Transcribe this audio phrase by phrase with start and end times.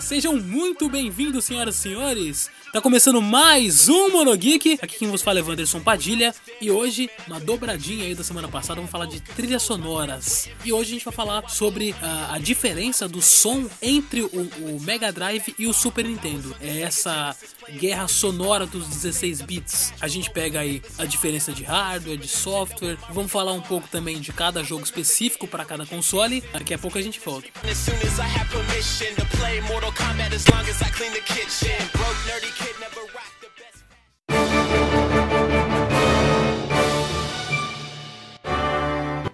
[0.00, 2.50] Sejam muito bem-vindos, senhoras e senhores.
[2.72, 4.78] Tá começando mais um Monogeek.
[4.80, 6.34] Aqui quem vos fala é Wanderson Padilha.
[6.58, 10.48] E hoje, uma dobradinha aí da semana passada, vamos falar de trilhas sonoras.
[10.64, 11.96] E hoje a gente vai falar sobre uh,
[12.30, 16.56] a diferença do som entre o, o Mega Drive e o Super Nintendo.
[16.62, 17.36] É essa
[17.72, 19.92] guerra sonora dos 16 bits.
[20.00, 22.96] A gente pega aí a diferença de hardware, de software.
[23.10, 26.42] Vamos falar um pouco também de cada jogo específico para cada console.
[26.54, 27.48] Daqui a pouco a gente volta.
[27.70, 31.12] As soon as I have permission to play Mortal Kombat as long as I clean
[31.12, 31.76] the kitchen.
[31.92, 33.31] Broke nerdy kid never rocked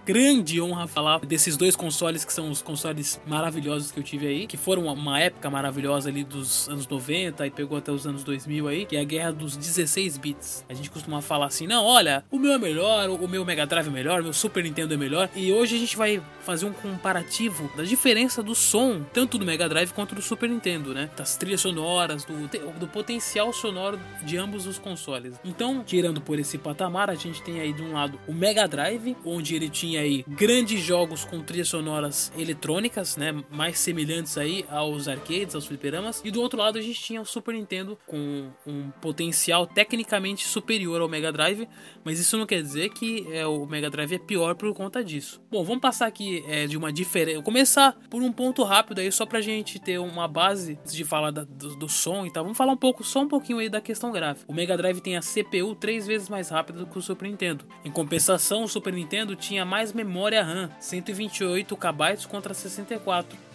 [0.08, 4.46] grande honra falar desses dois consoles que são os consoles maravilhosos que eu tive aí,
[4.46, 8.68] que foram uma época maravilhosa ali dos anos 90 e pegou até os anos 2000
[8.68, 10.64] aí, que é a guerra dos 16 bits.
[10.66, 13.88] A gente costuma falar assim: "Não, olha, o meu é melhor, o meu Mega Drive
[13.88, 15.28] é melhor, o meu Super Nintendo é melhor".
[15.36, 19.68] E hoje a gente vai fazer um comparativo da diferença do som, tanto do Mega
[19.68, 21.10] Drive quanto do Super Nintendo, né?
[21.18, 25.38] Das trilhas sonoras, do, do potencial sonoro de ambos os consoles.
[25.44, 29.14] Então, tirando por esse patamar, a gente tem aí de um lado o Mega Drive,
[29.22, 35.08] onde ele tinha aí grandes jogos com trilhas sonoras eletrônicas, né, mais semelhantes aí aos
[35.08, 38.90] arcades, aos fliperamas, e do outro lado a gente tinha o Super Nintendo com um
[39.00, 41.68] potencial tecnicamente superior ao Mega Drive,
[42.04, 45.40] mas isso não quer dizer que é, o Mega Drive é pior por conta disso.
[45.50, 49.26] Bom, vamos passar aqui é, de uma diferença, começar por um ponto rápido aí só
[49.26, 52.44] pra gente ter uma base antes de falar da, do, do, som e tal.
[52.44, 54.50] Vamos falar um pouco, só um pouquinho aí da questão gráfica.
[54.50, 57.64] O Mega Drive tem a CPU três vezes mais rápida do que o Super Nintendo.
[57.84, 63.47] Em compensação, o Super Nintendo tinha mais memória RAM, 128 KB contra 64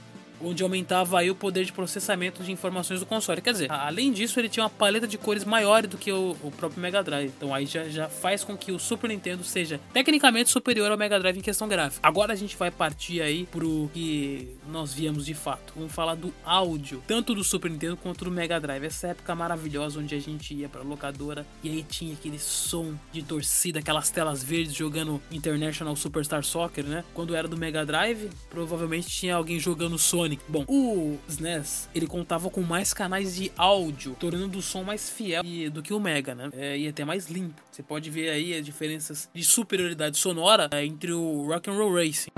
[0.44, 3.41] onde aumentava aí o poder de processamento de informações do console.
[3.41, 6.52] Quer dizer, além disso, ele tinha uma paleta de cores maior do que o, o
[6.52, 7.31] próprio Mega Drive.
[7.35, 11.19] Então aí já, já faz com que o Super Nintendo seja tecnicamente superior ao Mega
[11.19, 12.06] Drive em questão gráfica.
[12.07, 15.73] Agora a gente vai partir aí pro que nós viemos de fato.
[15.75, 18.85] Vamos falar do áudio, tanto do Super Nintendo quanto do Mega Drive.
[18.85, 23.23] Essa época maravilhosa onde a gente ia pra locadora e aí tinha aquele som de
[23.23, 27.03] torcida, aquelas telas verdes jogando International Superstar Soccer, né?
[27.13, 30.44] Quando era do Mega Drive, provavelmente tinha alguém jogando Sonic Sonic.
[30.47, 35.44] Bom, o SNES ele contava com mais canais de áudio, tornando o som mais fiel
[35.71, 36.49] do que o Mega, né?
[36.53, 37.61] É, e até mais limpo.
[37.71, 41.93] Você pode ver aí as diferenças de superioridade sonora é, entre o Rock and Roll
[41.95, 42.31] Racing.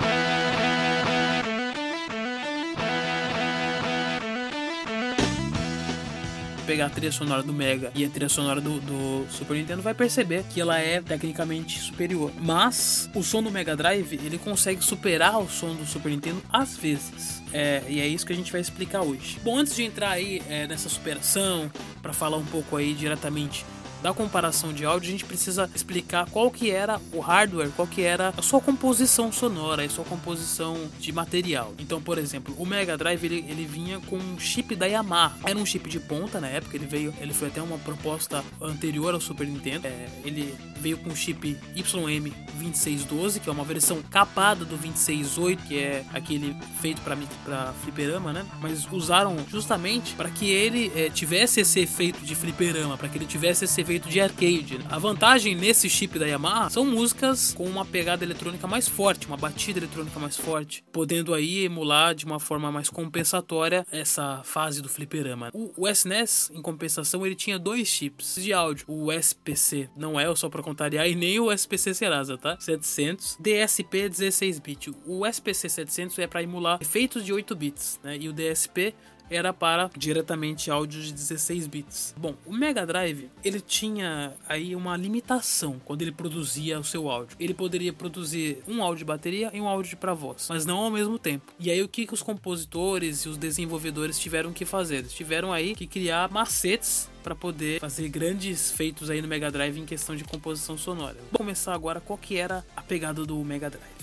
[6.66, 9.94] Pegar a trilha sonora do Mega e a trilha sonora do, do, Super Nintendo, vai
[9.94, 12.32] perceber que ela é tecnicamente superior.
[12.40, 16.76] Mas o som do Mega Drive ele consegue superar o som do Super Nintendo às
[16.76, 17.42] vezes.
[17.52, 19.38] É, e é isso que a gente vai explicar hoje.
[19.42, 21.70] Bom, antes de entrar aí é, nessa superação,
[22.02, 23.64] para falar um pouco aí diretamente
[24.06, 28.02] da comparação de áudio, a gente precisa explicar qual que era o hardware, qual que
[28.02, 31.74] era a sua composição sonora, a sua composição de material.
[31.76, 35.36] Então, por exemplo, o Mega Drive ele, ele vinha com um chip da Yamaha.
[35.44, 39.12] Era um chip de ponta na época, ele veio, ele foi até uma proposta anterior
[39.12, 39.88] ao Super Nintendo.
[39.88, 45.78] É, ele veio com o chip YM2612, que é uma versão capada do 268, que
[45.80, 48.46] é aquele feito para para fliperama, né?
[48.60, 53.26] Mas usaram justamente para que ele é, tivesse esse efeito de fliperama, para que ele
[53.26, 54.78] tivesse esse efeito de arcade.
[54.90, 59.36] A vantagem nesse chip da Yamaha são músicas com uma pegada eletrônica mais forte, uma
[59.36, 64.88] batida eletrônica mais forte, podendo aí emular de uma forma mais compensatória essa fase do
[64.88, 65.50] fliperama.
[65.52, 68.84] O, o SNES, em compensação, ele tinha dois chips de áudio.
[68.88, 72.56] O SPC não é só para contrariar e nem o SPC Serasa, tá?
[72.58, 74.92] 700, DSP 16 bit.
[75.06, 78.16] O SPC 700 é para emular efeitos de 8 bits, né?
[78.20, 78.94] E o DSP
[79.30, 82.14] era para diretamente áudio de 16 bits.
[82.16, 87.36] Bom, o Mega Drive ele tinha aí uma limitação quando ele produzia o seu áudio.
[87.38, 90.90] Ele poderia produzir um áudio de bateria e um áudio para voz, mas não ao
[90.90, 91.52] mesmo tempo.
[91.58, 94.96] E aí o que, que os compositores e os desenvolvedores tiveram que fazer?
[94.96, 99.76] Eles tiveram aí que criar macetes para poder fazer grandes feitos aí no Mega Drive
[99.78, 101.16] em questão de composição sonora.
[101.32, 103.95] Vou começar agora qual que era a pegada do Mega Drive.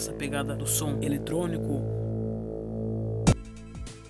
[0.00, 1.82] Essa pegada do som eletrônico,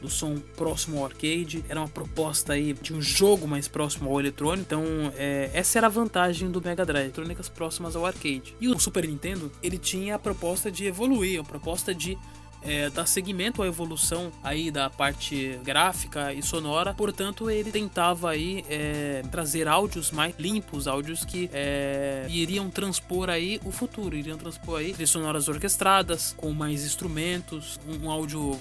[0.00, 1.64] do som próximo ao arcade.
[1.68, 4.62] Era uma proposta aí de um jogo mais próximo ao eletrônico.
[4.62, 4.84] Então,
[5.16, 8.54] é, essa era a vantagem do Mega Drive, eletrônicas próximas ao arcade.
[8.60, 12.16] E o Super Nintendo, ele tinha a proposta de evoluir, a proposta de
[12.62, 16.94] é, dar seguimento à evolução aí da parte gráfica e sonora.
[16.94, 23.60] Portanto, ele tentava aí é, trazer áudios mais limpos, áudios que é, iriam transpor aí
[23.64, 28.58] o futuro, iriam transpor aí trilhas sonoras orquestradas, com mais instrumentos, um, um áudio uh,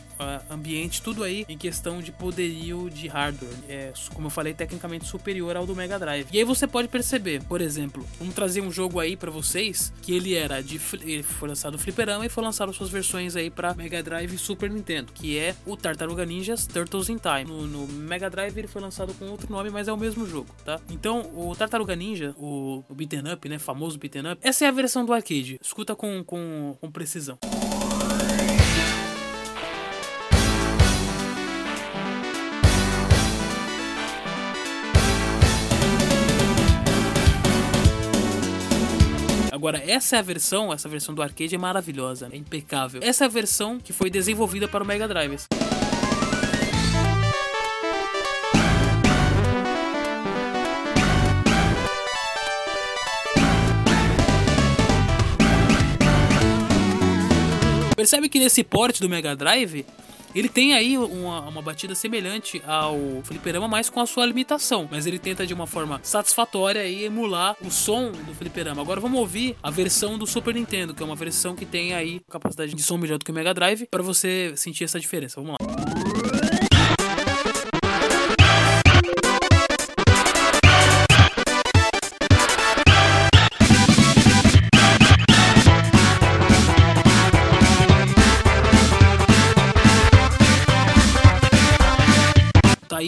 [0.50, 3.54] ambiente, tudo aí em questão de poderio de hardware.
[3.68, 6.28] É, como eu falei, tecnicamente superior ao do Mega Drive.
[6.32, 10.14] E aí você pode perceber, por exemplo, vamos trazer um jogo aí para vocês que
[10.14, 13.74] ele era de ele foi lançado no fliperama e foi lançado suas versões aí para
[13.74, 17.46] Mega Drive e Super Nintendo, que é o Tartaruga Ninjas Turtles in Time.
[17.46, 20.50] No, no, Mega Drive ele foi lançado com outro nome, mas é o mesmo jogo,
[20.64, 20.80] tá?
[20.90, 24.72] Então, o Tartaruga Ninja, o, o beaten up, né, famoso beaten up, essa é a
[24.72, 25.60] versão do arcade.
[25.62, 27.38] Escuta com, com, com precisão.
[39.60, 43.02] Agora, essa é a versão, essa versão do arcade é maravilhosa, é impecável.
[43.04, 45.38] Essa é a versão que foi desenvolvida para o Mega Drive.
[57.98, 59.86] Percebe que nesse porte do Mega Drive
[60.34, 64.88] ele tem aí uma, uma batida semelhante ao fliperama, mas com a sua limitação.
[64.90, 68.82] Mas ele tenta de uma forma satisfatória aí emular o som do fliperama.
[68.82, 72.22] Agora vamos ouvir a versão do Super Nintendo, que é uma versão que tem aí
[72.30, 75.42] capacidade de som melhor do que o Mega Drive, para você sentir essa diferença.
[75.42, 76.19] Vamos lá.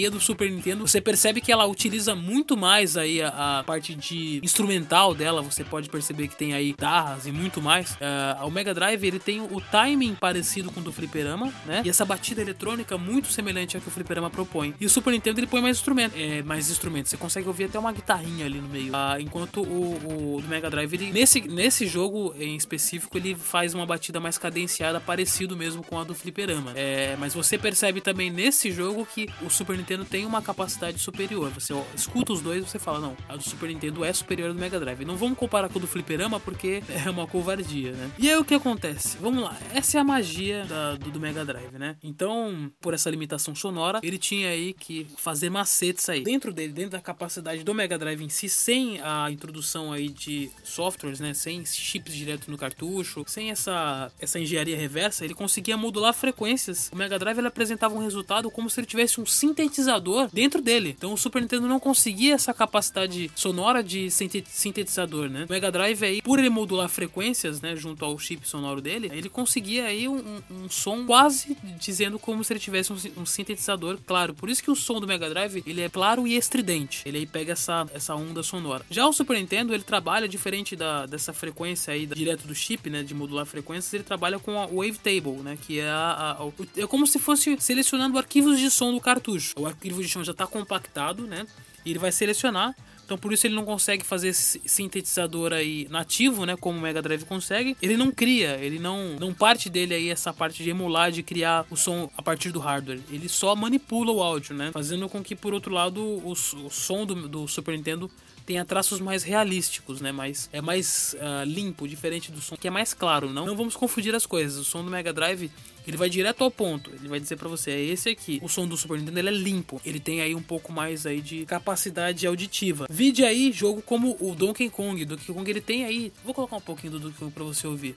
[0.09, 4.39] Do Super Nintendo, você percebe que ela utiliza muito mais aí a, a parte de
[4.43, 5.41] instrumental dela.
[5.41, 7.91] Você pode perceber que tem aí guitarras e muito mais.
[7.91, 11.81] Uh, o Mega Drive ele tem o timing parecido com o do fliperama, né?
[11.85, 14.73] E essa batida eletrônica muito semelhante ao que o fliperama propõe.
[14.79, 17.09] E o Super Nintendo ele põe mais instrumentos, é, mais instrumentos.
[17.09, 18.93] Você consegue ouvir até uma guitarrinha ali no meio.
[18.93, 23.85] Uh, enquanto o, o Mega Drive ele, nesse nesse jogo em específico ele faz uma
[23.85, 26.73] batida mais cadenciada, parecido mesmo com a do fliperama.
[26.75, 31.49] É, mas você percebe também nesse jogo que o Super Nintendo tem uma capacidade superior.
[31.51, 34.53] Você escuta os dois e você fala, não, a do Super Nintendo é superior ao
[34.53, 35.05] do Mega Drive.
[35.05, 38.11] Não vamos comparar com o do Fliperama porque é uma covardia, né?
[38.17, 39.17] E aí o que acontece?
[39.19, 41.97] Vamos lá, essa é a magia da, do, do, Mega Drive, né?
[42.03, 46.23] Então, por essa limitação sonora, ele tinha aí que fazer macetes aí.
[46.23, 50.49] Dentro dele, dentro da capacidade do Mega Drive em si, sem a introdução aí de
[50.63, 51.33] softwares, né?
[51.33, 56.89] Sem chips direto no cartucho, sem essa, essa engenharia reversa, ele conseguia modular frequências.
[56.91, 60.61] O Mega Drive ele apresentava um resultado como se ele tivesse um sintetizador sintetizador dentro
[60.61, 60.95] dele.
[60.97, 65.45] Então o Super Nintendo não conseguia essa capacidade sonora de sintetizador, né?
[65.49, 69.29] O Mega Drive aí, por ele modular frequências, né, junto ao chip sonoro dele, ele
[69.29, 74.33] conseguia aí um, um som quase dizendo como se ele tivesse um, um, sintetizador, claro.
[74.33, 77.01] Por isso que o som do Mega Drive, ele é claro e estridente.
[77.05, 78.85] Ele aí pega essa, essa onda sonora.
[78.89, 82.89] Já o Super Nintendo, ele trabalha diferente da, dessa frequência aí, da, direto do chip,
[82.89, 86.51] né, de modular frequências, ele trabalha com a Wavetable, né, que é a, a, a,
[86.77, 90.31] é como se fosse selecionando arquivos de som do cartucho o arquivo de som já
[90.31, 91.45] está compactado, né?
[91.85, 92.75] E ele vai selecionar.
[93.11, 97.01] Então por isso ele não consegue fazer esse sintetizador aí nativo, né, como o Mega
[97.01, 97.75] Drive consegue.
[97.81, 101.65] Ele não cria, ele não não parte dele aí essa parte de emular, de criar
[101.69, 103.01] o som a partir do hardware.
[103.09, 107.05] Ele só manipula o áudio, né, fazendo com que por outro lado o, o som
[107.05, 108.09] do, do Super Nintendo
[108.45, 110.11] tenha traços mais realísticos, né?
[110.11, 113.29] Mais, é mais uh, limpo, diferente do som que é mais claro.
[113.29, 114.57] Não, não vamos confundir as coisas.
[114.57, 115.51] O som do Mega Drive
[115.87, 116.91] ele vai direto ao ponto.
[116.91, 118.39] Ele vai dizer para você, é esse aqui.
[118.43, 119.81] O som do Super Nintendo ele é limpo.
[119.85, 122.87] Ele tem aí um pouco mais aí de capacidade auditiva.
[122.89, 125.03] Vide aí jogo como o Donkey Kong.
[125.05, 126.11] Donkey Kong ele tem aí.
[126.23, 127.95] Vou colocar um pouquinho do Donkey Kong para você ouvir.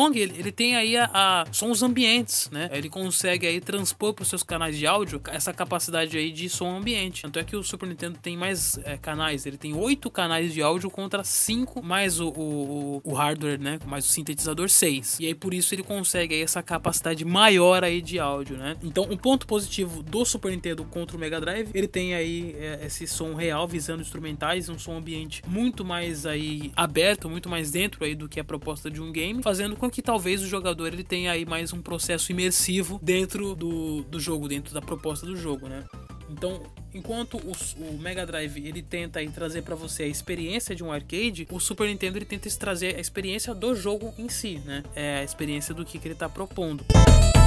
[0.00, 2.70] Kong ele, ele tem aí a, a, sons ambientes, né?
[2.72, 6.74] Ele consegue aí transpor para os seus canais de áudio essa capacidade aí de som
[6.74, 7.20] ambiente.
[7.20, 10.62] Tanto é que o Super Nintendo tem mais é, canais, ele tem oito canais de
[10.62, 13.78] áudio contra cinco mais o, o, o, hardware, né?
[13.84, 15.18] Mais o sintetizador seis.
[15.20, 18.78] E aí por isso ele consegue aí essa capacidade maior aí de áudio, né?
[18.82, 22.86] Então um ponto positivo do Super Nintendo contra o Mega Drive, ele tem aí é,
[22.86, 28.02] esse som real visando instrumentais, um som ambiente muito mais aí aberto, muito mais dentro
[28.02, 31.04] aí do que a proposta de um game fazendo com que talvez o jogador ele
[31.04, 35.68] tenha aí mais um processo imersivo dentro do, do jogo, dentro da proposta do jogo,
[35.68, 35.84] né?
[36.30, 36.62] Então,
[36.94, 41.46] enquanto o, o, Mega Drive ele tenta trazer para você a experiência de um arcade,
[41.50, 44.84] o Super Nintendo ele tenta trazer a experiência do jogo em si, né?
[44.94, 46.84] É a experiência do que, que ele tá propondo.
[46.84, 47.39] falar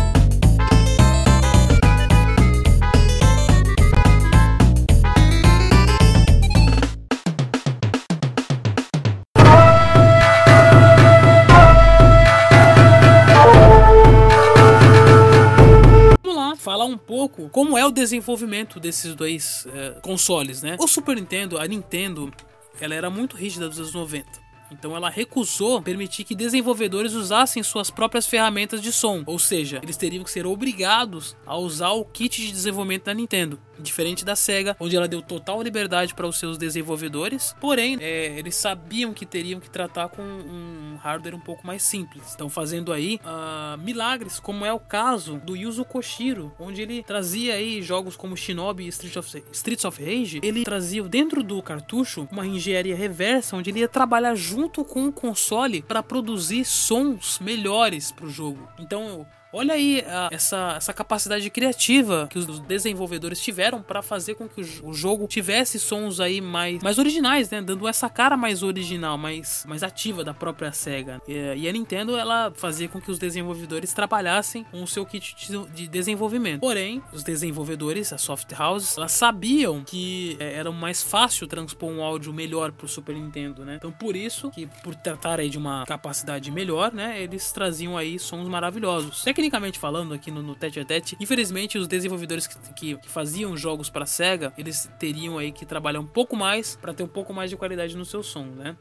[18.14, 20.78] desenvolvimento desses dois uh, consoles, né?
[20.80, 22.32] O Super Nintendo, a Nintendo,
[22.80, 24.43] ela era muito rígida dos anos 90.
[24.74, 29.98] Então ela recusou permitir que desenvolvedores usassem suas próprias ferramentas de som, ou seja, eles
[29.98, 33.60] teriam que ser obrigados a usar o kit de desenvolvimento da Nintendo.
[33.80, 38.56] Diferente da SEGA, onde ela deu total liberdade para os seus desenvolvedores, porém, é, eles
[38.56, 42.30] sabiam que teriam que tratar com um hardware um pouco mais simples.
[42.30, 47.56] Estão fazendo aí uh, milagres, como é o caso do Yuzo Koshiro, onde ele trazia
[47.56, 50.40] aí jogos como Shinobi e Streets of, Streets of Rage.
[50.44, 55.12] Ele trazia dentro do cartucho uma engenharia reversa, onde ele ia trabalhar junto com o
[55.12, 58.68] console para produzir sons melhores para o jogo.
[58.80, 64.50] Então, Olha aí a, essa, essa capacidade criativa que os desenvolvedores tiveram para fazer com
[64.50, 67.62] que o, o, jogo tivesse sons aí mais, mais originais, né?
[67.62, 71.22] Dando essa cara mais original, mais, mais ativa da própria SEGA.
[71.28, 75.36] E, e a Nintendo, ela fazia com que os desenvolvedores trabalhassem com o seu kit
[75.36, 76.62] de, de desenvolvimento.
[76.62, 82.02] Porém, os desenvolvedores, a Soft House, elas sabiam que é, era mais fácil transpor um
[82.02, 83.76] áudio melhor pro Super Nintendo, né?
[83.76, 87.22] Então, por isso que, por tratar aí de uma capacidade melhor, né?
[87.22, 89.28] Eles traziam aí sons maravilhosos.
[89.28, 93.10] É que tecnicamente falando aqui no, no Tete a Tete, infelizmente os desenvolvedores que, que,
[93.10, 97.08] faziam jogos para Sega, eles teriam aí que trabalhar um pouco mais para ter um
[97.08, 98.78] pouco mais de qualidade no seu som, né?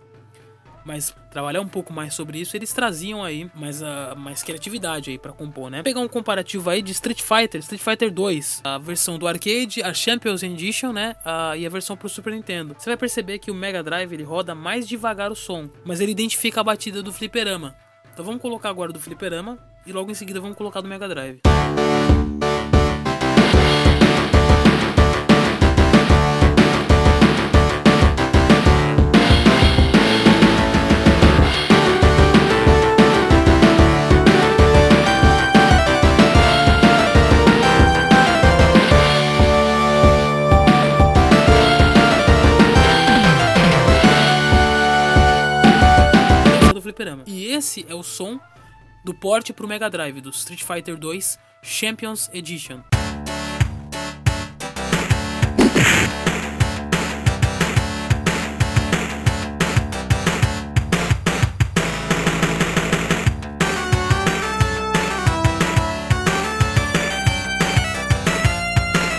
[0.85, 5.19] mas trabalhar um pouco mais sobre isso, eles traziam aí mais, uh, mais criatividade aí
[5.19, 5.81] para compor, né?
[5.81, 9.95] Pegar um comparativo aí de Street Fighter, Street Fighter 2, a versão do arcade, a
[9.95, 11.15] Champions Edition, né?
[11.25, 12.75] Uh, e a versão pro Super Nintendo.
[12.77, 16.11] Você vai perceber que o Mega Drive ele roda mais devagar o som, mas ele
[16.11, 17.77] identifica a batida do fliperama.
[18.13, 21.41] Então vamos colocar agora do fliperama e logo em seguida vamos colocar do Mega Drive.
[47.27, 48.39] E esse é o som
[49.05, 52.81] do porte para o Mega Drive do Street Fighter 2 Champions Edition.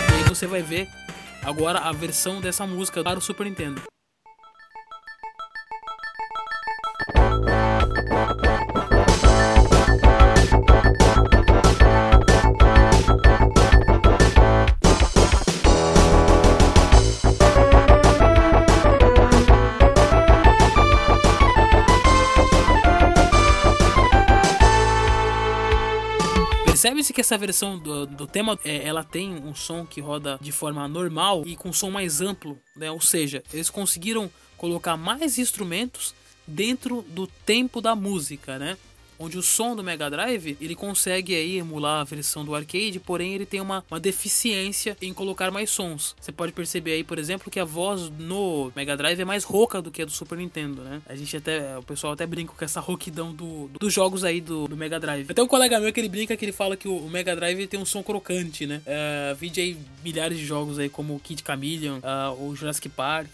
[0.08, 0.88] E aí você vai ver
[1.42, 3.82] agora a versão dessa música para o Super Nintendo.
[26.84, 30.52] Percebe-se que essa versão do, do tema é, ela tem um som que roda de
[30.52, 32.90] forma normal e com som mais amplo, né?
[32.90, 36.14] Ou seja, eles conseguiram colocar mais instrumentos
[36.46, 38.76] dentro do tempo da música, né?
[39.18, 43.34] Onde o som do Mega Drive ele consegue aí emular a versão do arcade, porém
[43.34, 46.14] ele tem uma, uma deficiência em colocar mais sons.
[46.20, 49.80] Você pode perceber aí, por exemplo, que a voz no Mega Drive é mais rouca
[49.80, 51.02] do que a do Super Nintendo, né?
[51.06, 54.40] A gente até, o pessoal até brinca com essa rouquidão do, do dos jogos aí
[54.40, 55.30] do, do, Mega Drive.
[55.30, 57.66] Até um colega meu que ele brinca que ele fala que o, o Mega Drive
[57.66, 58.82] tem um som crocante, né?
[58.86, 63.30] Uh, vide aí milhares de jogos aí como Kid Chameleon, uh, o Jurassic Park,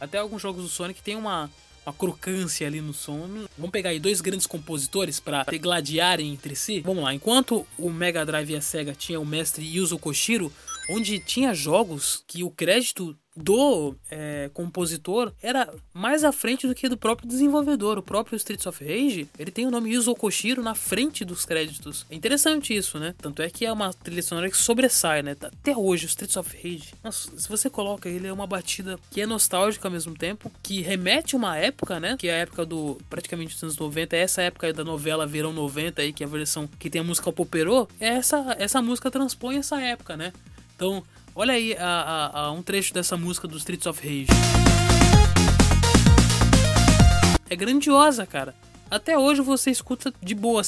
[0.00, 1.50] até alguns jogos do Sonic tem uma
[1.90, 3.28] uma crocância ali no som.
[3.58, 6.80] Vamos pegar aí dois grandes compositores para gladiarem entre si.
[6.80, 10.52] Vamos lá, enquanto o Mega Drive e a Sega tinham o mestre Yuzo Koshiro,
[10.90, 16.88] onde tinha jogos que o crédito do é, compositor era mais à frente do que
[16.88, 17.98] do próprio desenvolvedor.
[17.98, 22.04] O próprio Streets of Rage, ele tem o nome Yuzo Koshiro na frente dos créditos.
[22.10, 23.14] É interessante isso, né?
[23.18, 25.36] Tanto é que é uma trilha sonora que sobressai, né?
[25.40, 29.20] Até hoje, o Streets of Rage, nossa, se você coloca ele, é uma batida que
[29.20, 32.16] é nostálgica ao mesmo tempo, que remete a uma época, né?
[32.18, 35.52] Que é a época do, praticamente dos anos 90, é essa época da novela Verão
[35.52, 39.56] 90 aí, que é a versão que tem a música Poperô, essa, essa música transpõe
[39.56, 40.32] essa época, né?
[40.80, 44.26] Então, Olha aí a, a, a um trecho dessa música do Streets of Rage.
[47.48, 48.54] É grandiosa, cara.
[48.90, 50.62] até hoje você escuta de boa.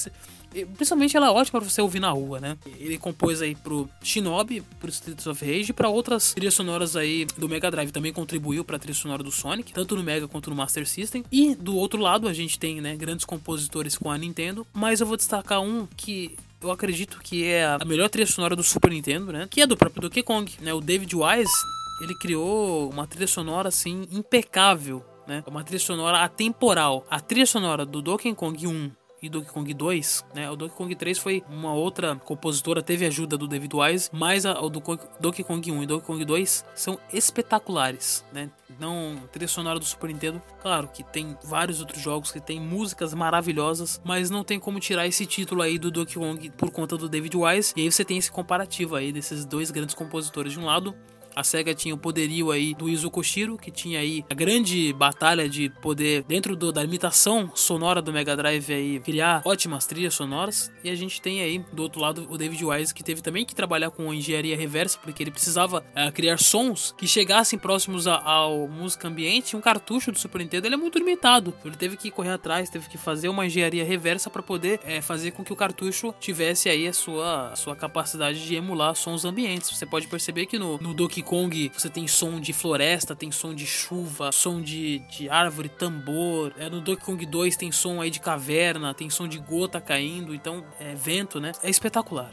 [0.76, 2.58] Principalmente ela é ótima para você ouvir na rua, né?
[2.78, 7.24] Ele compôs aí pro Shinobi, pro Streets of Rage e pra outras trilhas sonoras aí
[7.38, 7.90] do Mega Drive.
[7.90, 11.24] Também contribuiu pra trilha sonora do Sonic, tanto no Mega quanto no Master System.
[11.32, 15.06] E do outro lado a gente tem, né, grandes compositores com a Nintendo, mas eu
[15.06, 19.32] vou destacar um que eu acredito que é a melhor trilha sonora do Super Nintendo,
[19.32, 19.46] né?
[19.50, 20.72] Que é do próprio Donkey Kong, né?
[20.72, 21.52] O David Wise,
[22.00, 25.42] ele criou uma trilha sonora assim impecável, né?
[25.46, 27.04] Uma trilha sonora atemporal.
[27.10, 28.90] A trilha sonora do Donkey Kong 1
[29.22, 30.50] e Donkey Kong 2, né?
[30.50, 34.60] O Donkey Kong 3 foi uma outra compositora, teve ajuda do David Wise, mas a,
[34.60, 34.82] o do
[35.20, 38.50] Donkey Kong 1 e Donkey Kong 2 são espetaculares, né?
[38.80, 43.14] Não trilha sonora do Super Nintendo, claro que tem vários outros jogos que tem músicas
[43.14, 47.08] maravilhosas, mas não tem como tirar esse título aí do Donkey Kong por conta do
[47.08, 47.72] David Wise.
[47.76, 50.94] E aí você tem esse comparativo aí desses dois grandes compositores de um lado
[51.34, 55.48] a SEGA tinha o poderio aí do Izo Koshiro, que tinha aí a grande batalha
[55.48, 60.70] de poder, dentro do, da limitação sonora do Mega Drive aí, criar ótimas trilhas sonoras.
[60.82, 63.54] E a gente tem aí, do outro lado, o David Wise, que teve também que
[63.54, 68.68] trabalhar com engenharia reversa, porque ele precisava uh, criar sons que chegassem próximos a, ao
[68.68, 69.56] música ambiente.
[69.56, 71.54] Um cartucho do Super Nintendo ele é muito limitado.
[71.64, 75.32] Ele teve que correr atrás, teve que fazer uma engenharia reversa para poder é, fazer
[75.32, 79.70] com que o cartucho tivesse aí a sua, a sua capacidade de emular sons ambientes.
[79.70, 83.30] Você pode perceber que no, no Donkey Donkey Kong você tem som de floresta, tem
[83.30, 86.52] som de chuva, som de, de árvore, tambor.
[86.58, 90.34] É, no Donkey Kong 2 tem som aí de caverna, tem som de gota caindo,
[90.34, 91.52] então é vento, né?
[91.62, 92.32] É espetacular.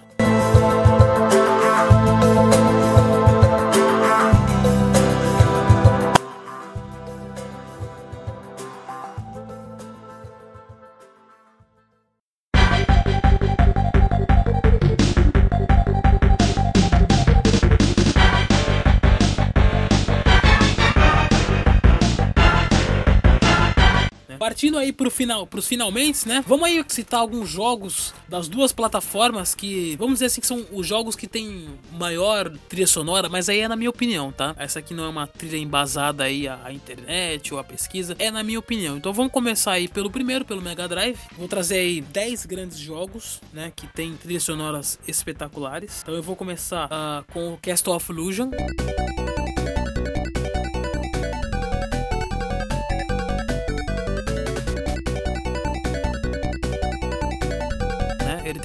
[24.59, 26.43] Partindo aí pro final, pros finalmente, né?
[26.45, 30.85] Vamos aí citar alguns jogos das duas plataformas que, vamos dizer assim, que são os
[30.85, 34.53] jogos que tem maior trilha sonora, mas aí é na minha opinião, tá?
[34.59, 38.43] Essa aqui não é uma trilha embasada aí à, internet ou à pesquisa, é na
[38.43, 38.97] minha opinião.
[38.97, 41.17] Então vamos começar aí pelo primeiro, pelo Mega Drive.
[41.37, 46.01] Vou trazer aí 10 grandes jogos, né, que tem trilhas sonoras espetaculares.
[46.01, 48.49] Então eu vou começar uh, com o Castle of Illusion.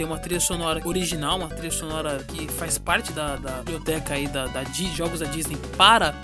[0.05, 4.27] Tem uma trilha sonora original, uma trilha sonora que faz parte da, da biblioteca aí
[4.29, 4.63] da, da
[4.95, 6.15] jogos da Disney para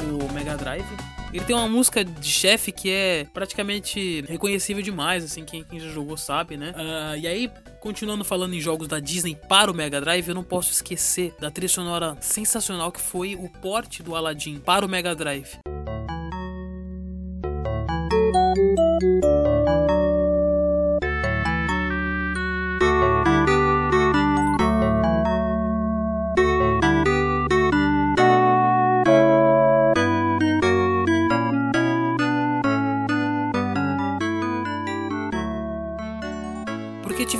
[0.00, 0.84] o Mega Drive.
[1.32, 5.88] Ele tem uma música de chefe que é praticamente reconhecível demais, assim, quem, quem já
[5.88, 6.74] jogou sabe, né?
[6.76, 10.44] Uh, e aí, continuando falando em jogos da Disney para o Mega Drive, eu não
[10.44, 15.14] posso esquecer da trilha sonora sensacional que foi o porte do Aladdin para o Mega
[15.14, 15.58] Drive.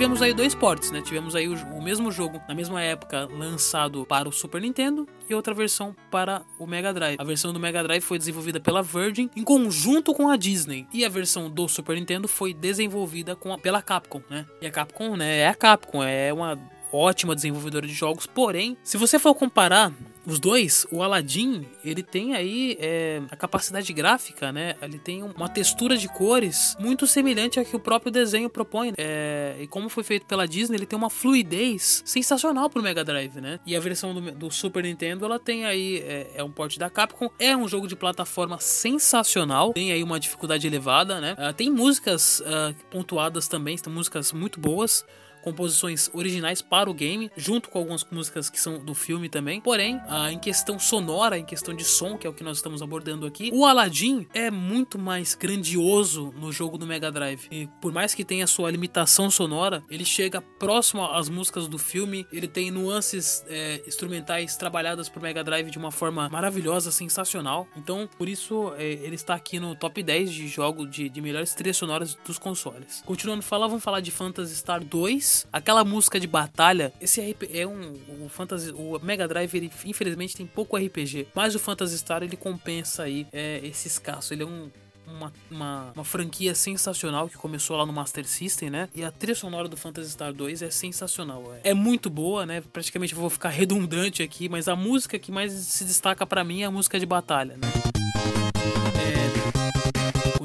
[0.02, 1.00] Tivemos aí dois portes, né?
[1.00, 5.34] Tivemos aí o, o, mesmo jogo na mesma época lançado para o Super Nintendo e
[5.34, 7.20] outra versão para o Mega Drive.
[7.20, 11.04] A versão do Mega Drive foi desenvolvida pela Virgin em conjunto com a Disney e
[11.04, 14.44] a versão do Super Nintendo foi desenvolvida com a, pela Capcom, né?
[14.60, 16.58] E a Capcom, né, é a Capcom, é uma
[16.92, 19.92] ótima desenvolvedora de jogos, porém, se você for comparar
[20.24, 24.76] os dois, o Aladdin, ele tem aí é, a capacidade gráfica, né?
[24.80, 28.92] Ele tem uma textura de cores muito semelhante a que o próprio desenho propõe.
[28.96, 33.40] É, e como foi feito pela Disney, ele tem uma fluidez sensacional pro Mega Drive,
[33.40, 33.58] né?
[33.66, 36.88] E a versão do, do Super Nintendo, ela tem aí é, é, um porte da
[36.88, 41.34] Capcom, é um jogo de plataforma sensacional, tem aí uma dificuldade elevada, né?
[41.34, 45.04] Uh, tem músicas uh, pontuadas também, tem músicas muito boas
[45.42, 49.60] composições originais para o game, junto com algumas músicas que são do filme também.
[49.60, 52.80] Porém, ah, em questão sonora, em questão de som, que é o que nós estamos
[52.80, 57.48] abordando aqui, o Aladdin é muito mais grandioso no jogo do Mega Drive.
[57.50, 62.26] E por mais que tenha sua limitação sonora, ele chega próximo às músicas do filme,
[62.32, 67.66] ele tem nuances é, instrumentais trabalhadas por Mega Drive de uma forma maravilhosa, sensacional.
[67.76, 71.54] Então, por isso, é, ele está aqui no top 10 de jogo de, de melhores
[71.54, 73.02] trilhas sonoras dos consoles.
[73.04, 77.66] Continuando a falar, vamos falar de Phantasy Star 2 aquela música de batalha, esse é
[77.66, 77.92] um
[78.24, 82.36] o Fantasy, o Mega Drive ele infelizmente tem pouco RPG, mas o Phantasy Star ele
[82.36, 84.32] compensa aí é, esse escasso.
[84.34, 84.70] Ele é um
[85.04, 88.88] uma, uma, uma, franquia sensacional que começou lá no Master System, né?
[88.94, 91.52] E a trilha sonora do Phantasy Star 2 é sensacional.
[91.62, 92.62] É, é muito boa, né?
[92.72, 96.66] Praticamente vou ficar redundante aqui, mas a música que mais se destaca para mim é
[96.66, 97.68] a música de batalha, né?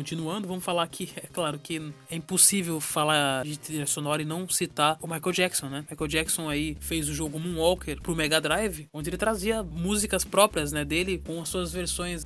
[0.07, 4.47] Continuando, vamos falar aqui, é claro que é impossível falar de trilha sonora e não
[4.47, 5.85] citar o Michael Jackson, né?
[5.89, 10.71] Michael Jackson aí fez o jogo Moonwalker pro Mega Drive, onde ele trazia músicas próprias,
[10.71, 12.23] né, dele com as suas versões.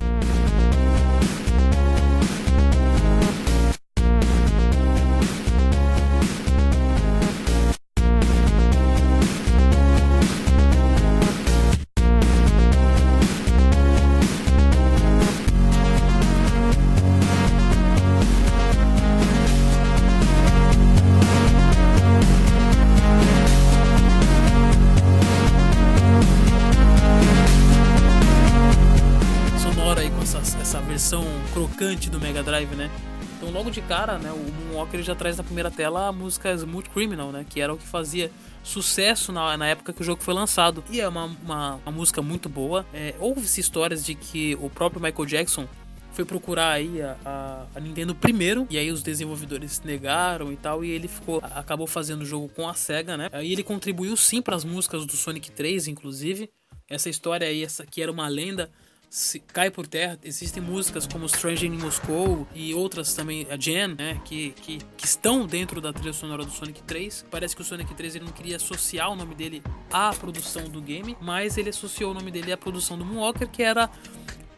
[31.52, 32.90] Crocante do Mega Drive, né?
[33.36, 36.88] Então logo de cara, né, o Moonwalker já traz na primeira tela a música Smooth
[36.90, 38.30] Criminal, né, que era o que fazia
[38.62, 40.84] sucesso na, na época que o jogo foi lançado.
[40.88, 42.86] E é uma, uma, uma música muito boa.
[42.94, 45.66] É, Houve-se histórias de que o próprio Michael Jackson
[46.12, 50.84] foi procurar aí a, a, a, Nintendo primeiro, e aí os desenvolvedores negaram e tal,
[50.84, 53.28] e ele ficou acabou fazendo o jogo com a SEGA, né?
[53.42, 56.50] E ele contribuiu sim para as músicas do Sonic 3, inclusive.
[56.88, 58.70] Essa história aí, essa que era uma lenda,
[59.12, 60.18] se cai por terra.
[60.24, 65.04] Existem músicas como Strange in Moscow e outras também, a Jen, né, que, que, que,
[65.04, 67.26] estão dentro da trilha sonora do Sonic 3.
[67.30, 70.80] Parece que o Sonic 3 ele não queria associar o nome dele à produção do
[70.80, 73.90] game, mas ele associou o nome dele à produção do Moonwalker, que era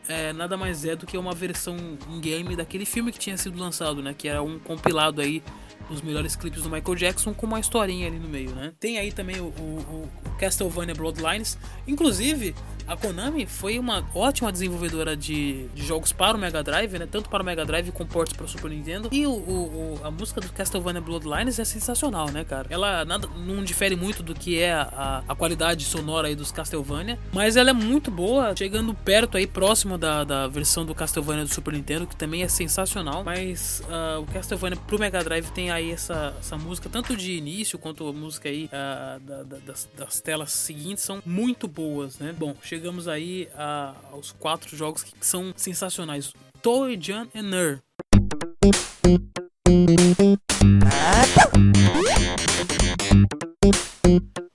[0.09, 1.77] é, nada mais é do que uma versão
[2.09, 5.43] em game daquele filme que tinha sido lançado, né, que era um compilado aí
[5.91, 8.73] dos melhores clipes do Michael Jackson com uma historinha ali no meio, né?
[8.81, 12.55] Tem aí também o, o, o Castlevania Bloodlines, inclusive
[12.87, 17.07] a Konami foi uma ótima desenvolvedora de, de jogos para o Mega Drive, né?
[17.11, 19.09] Tanto para o Mega Drive como ports para o Super Nintendo.
[19.13, 22.67] E o, o, a música do Castlevania Bloodlines é sensacional, né, cara?
[22.71, 27.19] Ela nada, não difere muito do que é a, a qualidade sonora aí dos Castlevania,
[27.33, 31.53] mas ela é muito boa, chegando perto aí, próximo da, da versão do Castlevania do
[31.53, 33.25] Super Nintendo, que também é sensacional.
[33.25, 37.79] Mas uh, o Castlevania pro Mega Drive tem aí essa, essa música, tanto de início
[37.79, 42.35] quanto a música aí uh, da, da, das, das telas seguintes, são muito boas, né?
[42.37, 47.81] Bom, chegamos aí a, aos quatro jogos que são sensacionais: Toy, Jan e Ner.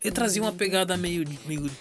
[0.02, 1.72] Ele trazia uma pegada meio, meio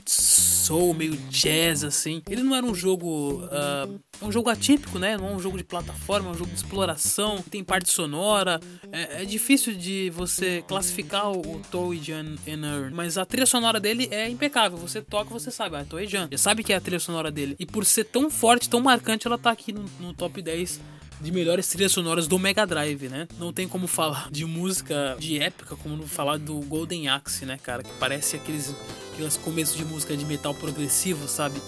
[0.68, 2.22] soul, meio jazz, assim.
[2.28, 3.42] Ele não era um jogo.
[3.44, 5.16] Uh, um jogo atípico, né?
[5.16, 8.60] Não é um jogo de plataforma, é um jogo de exploração, tem parte sonora.
[8.92, 13.80] É, é difícil de você classificar o, o Toei Jan Earn, mas a trilha sonora
[13.80, 14.76] dele é impecável.
[14.76, 16.28] Você toca, você sabe, ah, Toei Jan.
[16.30, 17.56] Já sabe que é a trilha sonora dele.
[17.58, 20.80] E por ser tão forte, tão marcante, ela tá aqui no, no top 10
[21.20, 23.26] de melhores trilhas sonoras do Mega Drive, né?
[23.38, 27.82] Não tem como falar de música de época como falar do Golden Axe, né, cara?
[27.82, 28.74] Que parece aqueles,
[29.12, 31.60] aqueles começos de música de metal progressivo, sabe?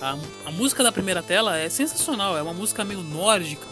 [0.00, 3.66] A, a música da primeira tela é sensacional, é uma música meio nórdica.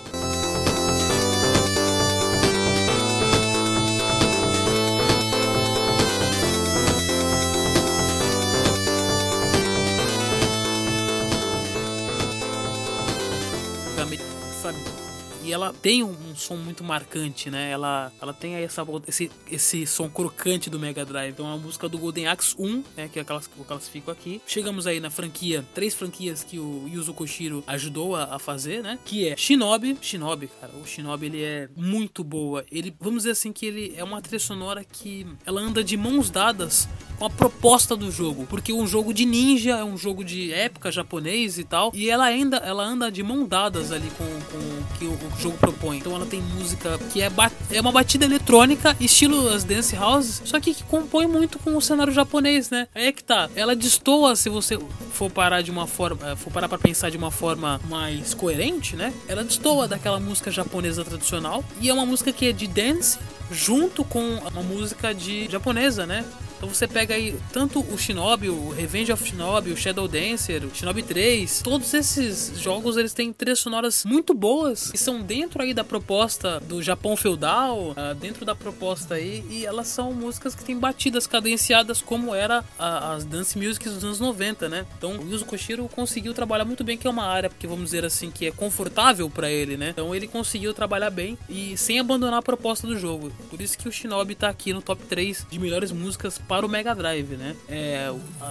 [15.55, 17.71] Ela tem um, um, som muito marcante, né?
[17.71, 21.33] Ela, ela tem essa, esse, esse som crocante do Mega Drive.
[21.33, 23.09] Então, a música do Golden Axe 1, né?
[23.13, 24.43] Que é aquelas que eu classifico aqui.
[24.47, 28.99] Chegamos aí na franquia, três franquias que o Yuzo Koshiro ajudou a, a fazer, né?
[29.05, 29.97] Que é Shinobi.
[30.01, 32.65] Shinobi, cara, o Shinobi ele é muito boa.
[32.71, 36.31] Ele, vamos dizer assim, que ele é uma trilha sonora que ela anda de mãos
[36.31, 36.89] dadas
[37.19, 38.47] com a proposta do jogo.
[38.47, 41.93] Porque um jogo de ninja é um jogo de época japonês e tal.
[41.95, 45.99] E ela ainda ela anda de mãos dadas ali com, com o, o jogo propõe.
[45.99, 47.31] Então ela tem música que é,
[47.71, 51.81] é uma batida eletrônica, estilo as dance houses, só que, que compõe muito com o
[51.81, 52.89] cenário japonês, né?
[52.95, 53.49] Aí é que tá.
[53.55, 54.79] Ela destoa se você
[55.13, 58.97] for parar de uma forma, eh, for parar para pensar de uma forma mais coerente,
[58.97, 59.13] né?
[59.29, 63.19] Ela destoa daquela música japonesa tradicional e é uma música que é de dance
[63.51, 66.25] junto com uma música de japonesa, né?
[66.65, 70.75] Então você pega aí tanto o Shinobi, o Revenge of Shinobi, o Shadow Dancer, o
[70.75, 75.75] Shinobi 3, todos esses jogos eles têm trilhas sonoras muito boas e são dentro aí
[75.75, 80.65] da proposta do Japão feudal, uh, dentro da proposta aí, e elas são músicas que
[80.65, 84.87] têm batidas cadenciadas como era as dance musics dos anos 90, né?
[84.97, 88.07] Então o Yuzo Koshiro conseguiu trabalhar muito bem, que é uma área que vamos dizer
[88.07, 89.91] assim que é confortável para ele, né?
[89.91, 93.31] Então ele conseguiu trabalhar bem e sem abandonar a proposta do jogo.
[93.51, 96.69] Por isso que o Shinobi tá aqui no top 3 de melhores músicas para o
[96.69, 97.57] Mega Drive, né?
[97.69, 98.07] É,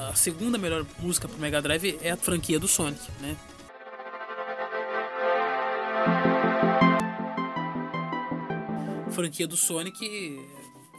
[0.09, 3.37] a segunda melhor música para o Mega Drive é a franquia do Sonic, né?
[9.07, 10.43] A franquia do Sonic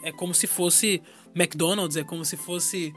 [0.04, 1.02] é como se fosse
[1.34, 2.94] McDonald's, é como se fosse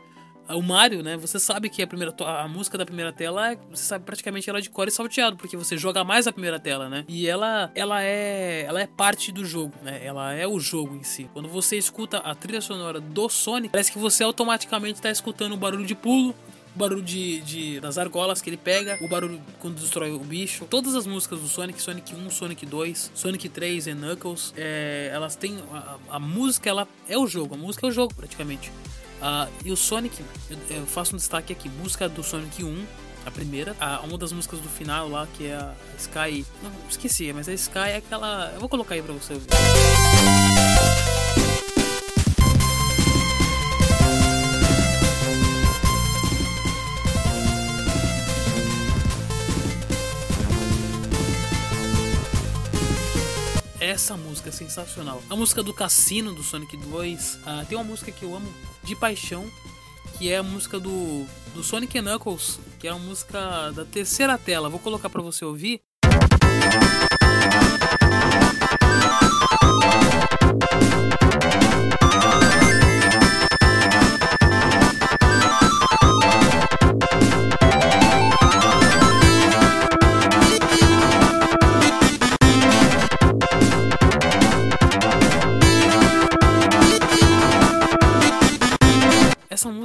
[0.56, 1.18] o Mario, né?
[1.18, 4.70] Você sabe que a primeira a música da primeira tela, você sabe praticamente ela de
[4.70, 7.06] cor e salteado, porque você joga mais a primeira tela, né?
[7.08, 10.00] E ela ela é ela é parte do jogo, né?
[10.04, 11.30] Ela é o jogo em si.
[11.34, 15.58] Quando você escuta a trilha sonora do Sonic, parece que você automaticamente está escutando o
[15.58, 16.34] barulho de pulo,
[16.76, 20.66] o barulho de, de, das argolas que ele pega, o barulho quando destrói o bicho.
[20.66, 25.36] Todas as músicas do Sonic, Sonic 1, Sonic 2, Sonic 3 e Knuckles, é, elas
[25.36, 25.58] têm.
[25.72, 28.72] A, a, música ela é o jogo, a música é o jogo praticamente.
[29.18, 32.86] Uh, e o Sonic, eu, eu, faço um destaque aqui: música do Sonic 1,
[33.26, 36.46] a primeira, a, uma das músicas do final lá, que é a Sky.
[36.62, 38.52] Não, esqueci, mas a Sky é aquela.
[38.54, 39.48] Eu vou colocar aí pra você ouvir.
[53.88, 55.24] Essa música é sensacional.
[55.30, 57.36] A música do Cassino do Sonic 2.
[57.36, 59.50] Uh, ah, tem uma música que eu amo de paixão,
[60.18, 64.68] que é a música do, do Sonic Knuckles, que é a música da terceira tela.
[64.68, 65.80] Vou colocar para você ouvir.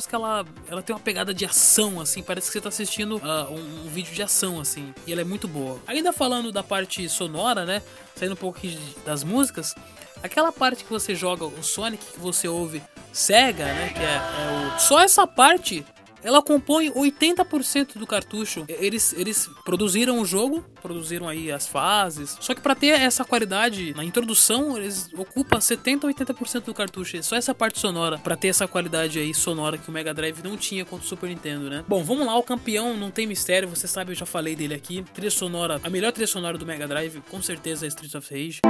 [0.02, 3.52] Música ela, ela tem uma pegada de ação, assim, parece que você tá assistindo uh,
[3.52, 5.80] um, um, vídeo de ação, assim, e ela é muito boa.
[5.86, 7.82] Ainda falando da parte sonora, né,
[8.16, 8.60] saindo um pouco
[9.04, 9.74] das músicas,
[10.22, 14.76] aquela parte que você joga o Sonic, que você ouve Sega, né, que é, é
[14.76, 14.80] o...
[14.80, 15.84] Só essa parte
[16.22, 18.64] ela compõe 80% do cartucho.
[18.68, 22.36] Eles, eles produziram o jogo, produziram aí as fases.
[22.40, 27.22] Só que para ter essa qualidade na introdução, eles ocupam 70 ou 80% do cartucho.
[27.22, 30.56] Só essa parte sonora para ter essa qualidade aí sonora que o Mega Drive não
[30.56, 31.84] tinha contra o Super Nintendo, né?
[31.86, 35.04] Bom, vamos lá, o campeão não tem mistério, você sabe, eu já falei dele aqui.
[35.14, 38.60] Trilha sonora, a melhor trilha sonora do Mega Drive, com certeza é Streets of Rage.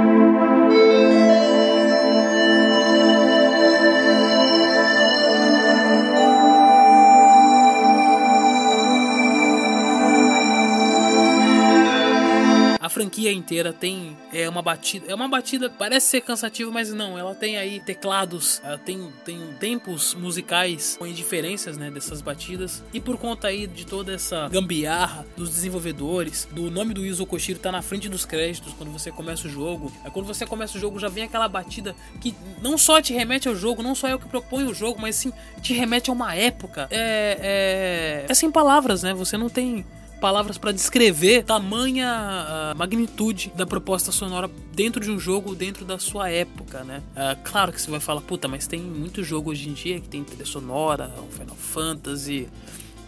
[12.93, 17.33] Franquia inteira tem é uma batida, é uma batida parece ser cansativa, mas não, ela
[17.33, 22.83] tem aí teclados, tem tem tempos musicais com diferenças, né, dessas batidas.
[22.93, 27.59] E por conta aí de toda essa gambiarra dos desenvolvedores, do nome do Yuzo Koshiro
[27.59, 29.91] tá na frente dos créditos quando você começa o jogo.
[30.03, 33.47] Aí quando você começa o jogo já vem aquela batida que não só te remete
[33.47, 36.13] ao jogo, não só é o que propõe o jogo, mas sim te remete a
[36.13, 36.87] uma época.
[36.91, 39.13] É, é, é sem palavras, né?
[39.13, 39.83] Você não tem
[40.23, 45.99] palavras para descrever tamanha uh, magnitude da proposta sonora dentro de um jogo, dentro da
[45.99, 47.03] sua época, né?
[47.11, 50.07] Uh, claro que você vai falar, puta, mas tem muito jogo hoje em dia que
[50.07, 52.47] tem trilha sonora, Final Fantasy,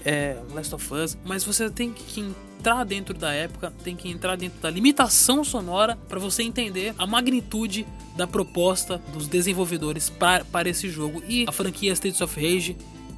[0.03, 4.35] é, Last of Us, mas você tem que entrar dentro da época, tem que entrar
[4.35, 10.89] dentro da limitação sonora para você entender a magnitude da proposta dos desenvolvedores para esse
[10.89, 11.23] jogo.
[11.29, 12.75] E a franquia States of Rage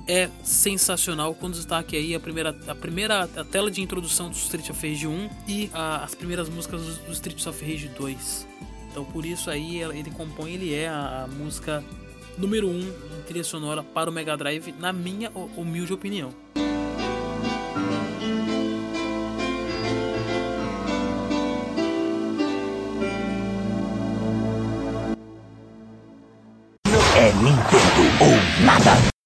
[0.08, 1.36] é sensacional.
[1.36, 5.06] Com destaque aí a primeira, a primeira a tela de introdução do Street of Rage
[5.06, 8.48] 1 e a, as primeiras músicas do, do, Street of Rage 2.
[8.90, 11.84] Então por isso aí ele compõe, ele é a, a música
[12.38, 16.34] número 1 um em trilha sonora para o Mega Drive, na minha humilde opinião.
[27.16, 29.17] É Nintendo ou nada.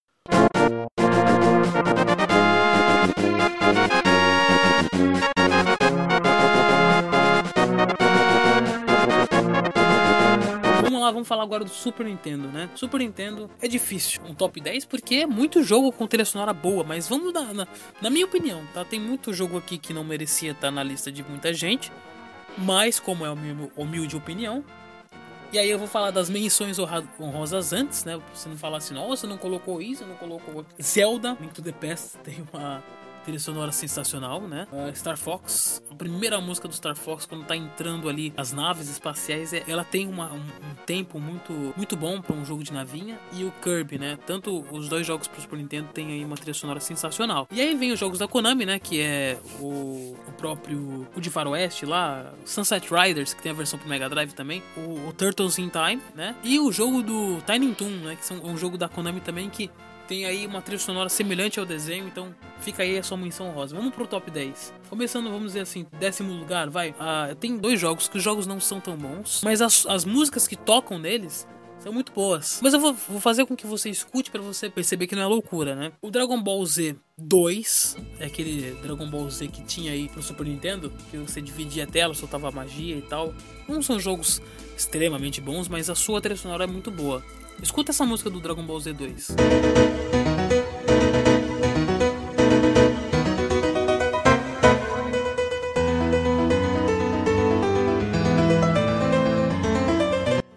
[11.12, 12.70] Vamos falar agora do Super Nintendo, né?
[12.76, 16.84] Super Nintendo é difícil, um top 10, porque é muito jogo com trilha sonora boa,
[16.84, 17.68] mas vamos na, na,
[18.02, 18.84] na minha opinião, tá?
[18.84, 21.92] Tem muito jogo aqui que não merecia estar na lista de muita gente,
[22.58, 24.64] mas como é a minha humilde opinião,
[25.54, 26.78] e aí eu vou falar das menções
[27.20, 28.18] honrosas antes, né?
[28.34, 32.18] Você não falar assim, nossa, não colocou isso, não colocou Zelda, Link to the Past
[32.20, 32.82] tem uma
[33.22, 34.68] trilha sonora sensacional, né?
[34.72, 38.90] Uh, Star Fox, a primeira música do Star Fox, quando tá entrando ali as naves
[38.90, 42.74] espaciais, é, ela tem uma, um, um, tempo muito, muito bom para um jogo de
[42.74, 43.20] navinha.
[43.34, 44.18] E o Kirby, né?
[44.26, 47.48] Tanto os dois jogos pro Super Nintendo tem aí uma trilha sonora sensacional.
[47.52, 48.80] E aí vem os jogos da Konami, né?
[48.80, 53.78] Que é o, o próprio o de Faroeste lá, Sunset Riders, que tem a versão
[53.78, 56.36] pro Mega Drive também, o, o Turtles in Time, né?
[56.44, 58.16] E o jogo do Tiny Toon, né?
[58.16, 59.70] Que são, é um jogo da Konami também que
[60.08, 63.76] tem aí uma trilha sonora semelhante ao desenho, então fica aí a sua menção rosa.
[63.76, 64.74] Vamos pro top 10.
[64.90, 66.94] Começando, vamos dizer assim, décimo lugar, vai.
[67.00, 70.48] Ah, tem dois jogos que os jogos não são tão bons, mas as, as músicas
[70.48, 71.48] que tocam neles
[71.80, 72.60] São muito boas.
[72.62, 75.26] Mas eu vou, vou fazer com que você escute para você perceber que não é
[75.26, 75.92] loucura, né?
[76.00, 80.46] O Dragon Ball Z 2, é aquele Dragon Ball Z que tinha aí pro Super
[80.46, 83.34] Nintendo, que você dividia a tela, soltava magia e tal.
[83.68, 84.40] Não são jogos
[84.78, 87.24] extremamente bons, mas a sua trilha sonora é muito boa.
[87.62, 89.28] Escuta essa música do Dragon Ball Z 2.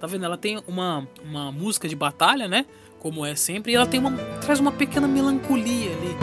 [0.01, 0.25] Tá vendo?
[0.25, 2.64] Ela tem uma, uma música de batalha, né?
[2.99, 4.17] Como é sempre, e ela tem uma.
[4.40, 6.17] traz uma pequena melancolia ali.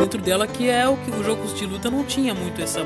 [0.00, 2.80] Dentro dela, que é o que os jogos de luta não tinha muito essa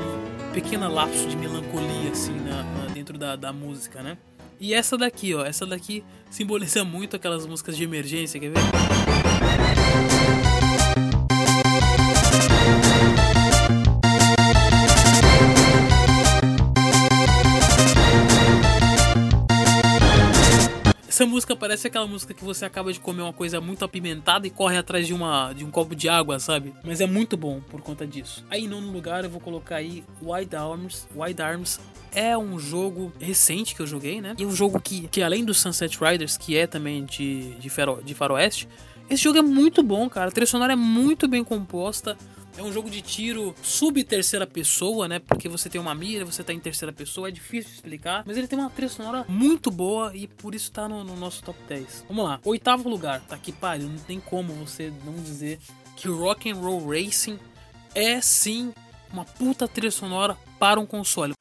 [0.53, 4.17] pequena lapso de melancolia, assim, na, na dentro da, da música, né?
[4.59, 10.46] E essa daqui, ó, essa daqui simboliza muito aquelas músicas de emergência, quer ver?
[21.17, 24.51] Essa música parece aquela música que você acaba de comer uma coisa muito apimentada e
[24.51, 26.75] corre atrás de, uma, de um copo de água, sabe?
[26.83, 28.45] Mas é muito bom por conta disso.
[28.51, 31.07] Aí, em nono lugar, eu vou colocar aí Wide Arms.
[31.15, 31.79] Wide Arms
[32.13, 34.35] é um jogo recente que eu joguei, né?
[34.37, 37.67] E é um jogo que, que além do Sunset Riders, que é também de, de,
[37.67, 38.69] faro, de faroeste,
[39.09, 40.27] esse jogo é muito bom, cara.
[40.27, 42.15] A trilha sonora é muito bem composta.
[42.57, 45.19] É um jogo de tiro sub terceira pessoa, né?
[45.19, 48.23] Porque você tem uma mira, você tá em terceira pessoa, é difícil explicar.
[48.25, 51.43] Mas ele tem uma trilha sonora muito boa e por isso tá no, no nosso
[51.43, 52.05] top 10.
[52.07, 55.59] Vamos lá, oitavo lugar, tá aqui, pariu, não tem como você não dizer
[55.95, 57.37] que Rock and Roll Racing
[57.93, 58.73] é sim
[59.13, 61.33] uma puta trilha sonora para um console.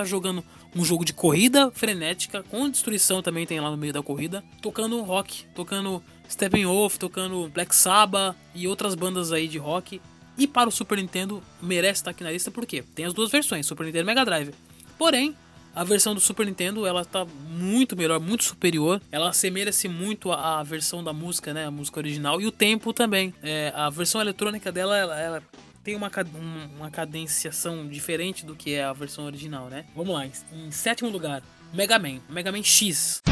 [0.00, 4.02] Tá jogando um jogo de corrida frenética, com destruição também tem lá no meio da
[4.02, 10.00] corrida, tocando rock, tocando Steppenwolf, tocando Black Sabbath e outras bandas aí de rock.
[10.38, 13.66] E para o Super Nintendo merece estar aqui na lista porque tem as duas versões,
[13.66, 14.54] Super Nintendo e Mega Drive.
[14.96, 15.36] Porém,
[15.74, 19.00] a versão do Super Nintendo ela tá muito melhor, muito superior.
[19.12, 23.34] Ela assemelha-se muito à, versão da música, né, a música original e o tempo também.
[23.42, 25.42] É, a versão eletrônica dela ela, ela
[25.82, 26.10] tem uma,
[26.76, 29.86] uma cadenciação diferente do que é a versão original, né?
[29.94, 33.22] Vamos lá, em sétimo lugar, Mega Man, Mega Man X.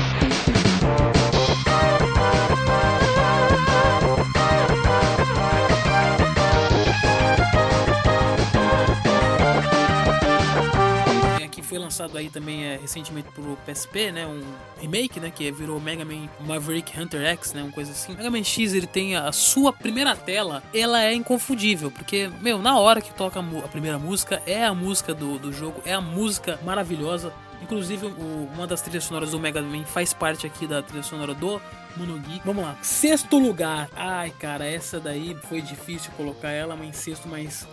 [11.68, 14.26] foi lançado aí também é, recentemente pro PSP, né?
[14.26, 14.42] Um
[14.80, 15.30] remake, né?
[15.30, 17.62] Que virou Mega Man Maverick Hunter X, né?
[17.62, 18.14] Uma coisa assim.
[18.14, 22.78] Mega Man X, ele tem a sua primeira tela, ela é inconfundível, porque, meu, na
[22.78, 26.58] hora que toca a primeira música, é a música do, do jogo, é a música
[26.64, 27.32] maravilhosa.
[27.60, 31.34] Inclusive, o, uma das trilhas sonoras do Mega Man faz parte aqui da trilha sonora
[31.34, 31.60] do
[31.96, 32.40] Monogeek.
[32.44, 32.76] Vamos lá.
[32.82, 33.90] Sexto lugar.
[33.94, 37.66] Ai, cara, essa daí foi difícil colocar ela em sexto, mas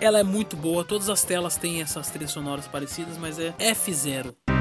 [0.00, 4.34] ela é muito boa, todas as telas têm essas trilhas sonoras parecidas, mas é F0.
[4.48, 4.57] F0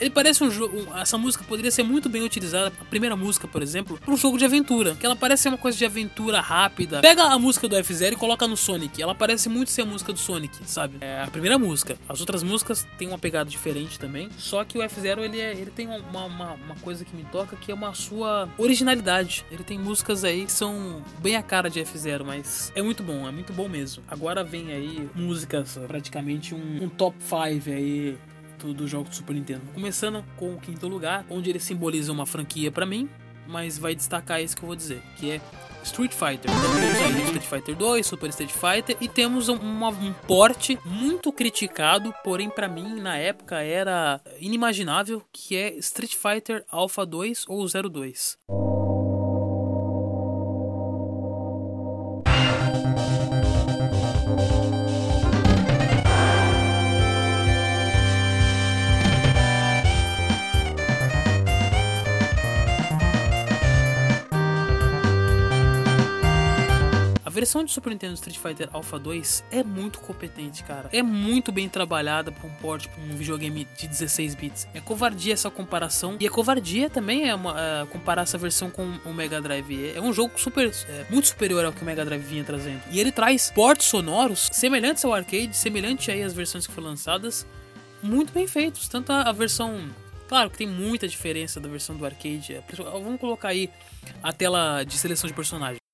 [0.00, 0.86] ele parece um jogo.
[0.96, 4.38] Essa música poderia ser muito bem utilizada, a primeira música, por exemplo, para um jogo
[4.38, 4.94] de aventura.
[4.94, 7.00] Que ela parece ser uma coisa de aventura rápida.
[7.00, 9.00] Pega a música do F0 e coloca no Sonic.
[9.00, 10.98] Ela parece muito ser a música do Sonic, sabe?
[11.00, 11.96] É a primeira música.
[12.08, 14.28] As outras músicas têm uma pegada diferente também.
[14.38, 17.56] Só que o F0 ele, é, ele tem uma, uma, uma coisa que me toca
[17.56, 19.44] que é uma sua originalidade.
[19.50, 23.28] Ele tem músicas aí que são bem a cara de F0, mas é muito bom,
[23.28, 24.02] é muito bom mesmo.
[24.08, 28.18] Agora vem aí músicas, praticamente um, um top 5 aí
[28.66, 29.62] do jogo do Super Nintendo.
[29.72, 33.08] Começando com o quinto lugar, onde ele simboliza uma franquia para mim,
[33.46, 35.40] mas vai destacar isso que eu vou dizer, que é
[35.82, 36.50] Street Fighter.
[36.50, 39.58] Então, temos aí Street Fighter 2, Super Street Fighter e temos um,
[40.26, 47.06] porte muito criticado, porém para mim na época era inimaginável, que é Street Fighter Alpha
[47.06, 48.77] 2 ou 02.
[67.38, 70.88] Versão de Super Nintendo Street Fighter Alpha 2 é muito competente, cara.
[70.92, 74.66] É muito bem trabalhada para um port, pra um videogame de 16 bits.
[74.74, 76.16] É covardia essa comparação.
[76.18, 79.92] E é covardia também é uma, é, comparar essa versão com o Mega Drive.
[79.94, 82.82] É um jogo super, é, muito superior ao que o Mega Drive vinha trazendo.
[82.90, 87.46] E ele traz ports sonoros semelhantes ao arcade, semelhante aí às versões que foram lançadas
[88.02, 88.88] muito bem feitos.
[88.88, 89.88] Tanto a, a versão.
[90.26, 92.54] Claro que tem muita diferença da versão do arcade.
[92.54, 93.70] É, vamos colocar aí
[94.20, 95.87] a tela de seleção de personagens.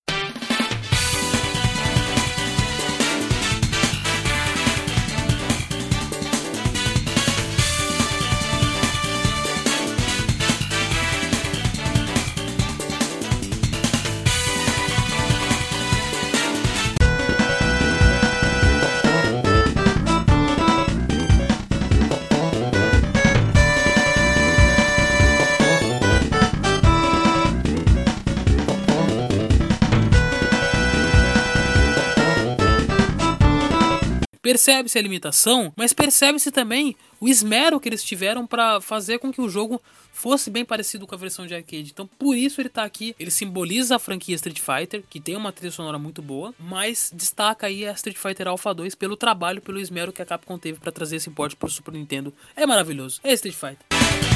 [34.55, 39.41] Percebe-se a limitação, mas percebe-se também o esmero que eles tiveram para fazer com que
[39.41, 39.83] o jogo
[40.13, 41.91] fosse bem parecido com a versão de arcade.
[41.91, 43.17] Então, por isso ele tá aqui.
[43.19, 47.67] Ele simboliza a franquia Street Fighter, que tem uma trilha sonora muito boa, mas destaca
[47.67, 50.93] aí a Street Fighter Alpha 2 pelo trabalho, pelo esmero que a Capcom teve para
[50.93, 52.33] trazer esse porte pro Super Nintendo.
[52.55, 53.19] É maravilhoso.
[53.25, 54.34] É Street Fighter.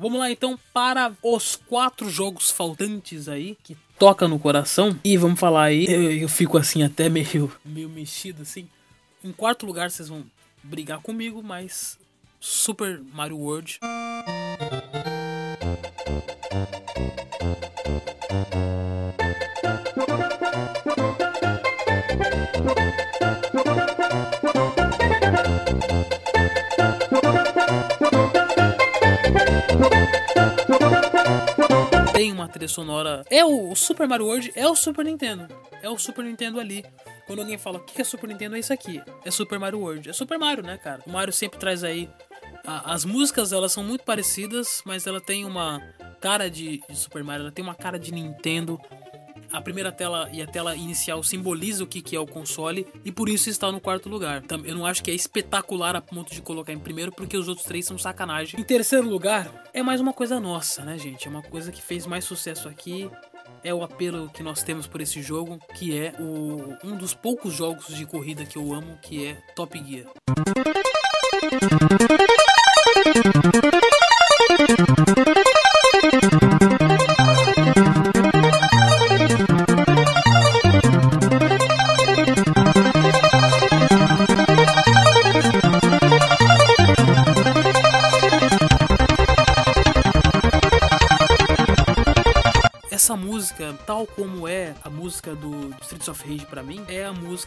[0.00, 4.98] Vamos lá então para os quatro jogos faltantes aí que toca no coração.
[5.04, 8.68] E vamos falar aí, eu, eu fico assim até meio, meio mexido assim.
[9.22, 10.24] Em quarto lugar vocês vão
[10.62, 11.98] brigar comigo, mas
[12.40, 13.80] Super Mario World.
[32.78, 33.24] Sonora.
[33.28, 35.48] É o, Super Mario World, é o Super Nintendo.
[35.82, 36.84] É o Super Nintendo ali.
[37.26, 39.02] Quando alguém fala o que é Super Nintendo, é isso aqui.
[39.24, 40.08] É Super Mario World.
[40.08, 41.02] É Super Mario, né, cara?
[41.04, 42.08] O Mario sempre traz aí.
[42.64, 45.82] A, as músicas elas são muito parecidas, mas ela tem uma
[46.20, 48.80] cara de, de Super Mario, ela tem uma cara de Nintendo
[49.52, 53.10] a primeira tela e a tela inicial simboliza o que, que é o console e
[53.10, 54.42] por isso está no quarto lugar.
[54.64, 57.66] Eu não acho que é espetacular a ponto de colocar em primeiro, porque os outros
[57.66, 58.60] três são sacanagem.
[58.60, 61.26] Em terceiro lugar, é mais uma coisa nossa, né, gente?
[61.26, 63.10] É uma coisa que fez mais sucesso aqui.
[63.64, 67.54] É o apelo que nós temos por esse jogo, que é o, um dos poucos
[67.54, 70.06] jogos de corrida que eu amo, que é Top Gear.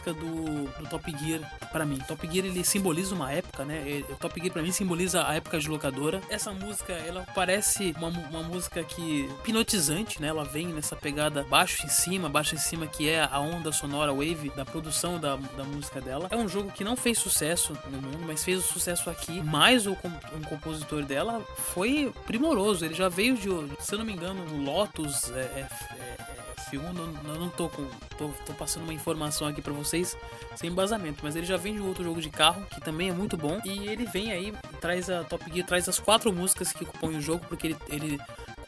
[0.02, 1.40] Música do, do Top Gear
[1.70, 1.98] para mim.
[2.06, 4.02] Top Gear ele simboliza uma época, né?
[4.10, 6.20] O Top Gear para mim simboliza a época de locadora.
[6.28, 10.28] Essa música, ela parece uma, uma música que hipnotizante, né?
[10.28, 14.12] Ela vem nessa pegada baixo em cima, baixo em cima que é a onda sonora
[14.12, 16.28] wave da produção da, da música dela.
[16.30, 19.40] É um jogo que não fez sucesso no mundo, mas fez o sucesso aqui.
[19.42, 21.40] Mas o um compositor dela
[21.72, 22.84] foi primoroso.
[22.84, 23.48] Ele já veio de,
[23.80, 27.84] se eu não me engano, no Lotus, é, é, é, F1, não, não tô com.
[28.16, 30.16] Tô, tô passando uma informação aqui para vocês
[30.56, 33.36] sem embasamento, mas ele já vem de outro jogo de carro que também é muito
[33.36, 33.60] bom.
[33.64, 37.20] E ele vem aí, traz a Top Gear, traz as quatro músicas que compõem o
[37.20, 38.20] jogo, porque ele, ele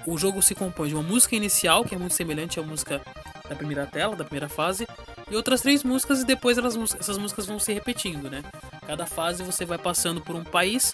[0.06, 3.00] o jogo se compõe de uma música inicial, que é muito semelhante à música
[3.48, 4.86] da primeira tela, da primeira fase,
[5.30, 8.42] e outras três músicas, e depois elas, essas músicas vão se repetindo, né?
[8.86, 10.92] Cada fase você vai passando por um país,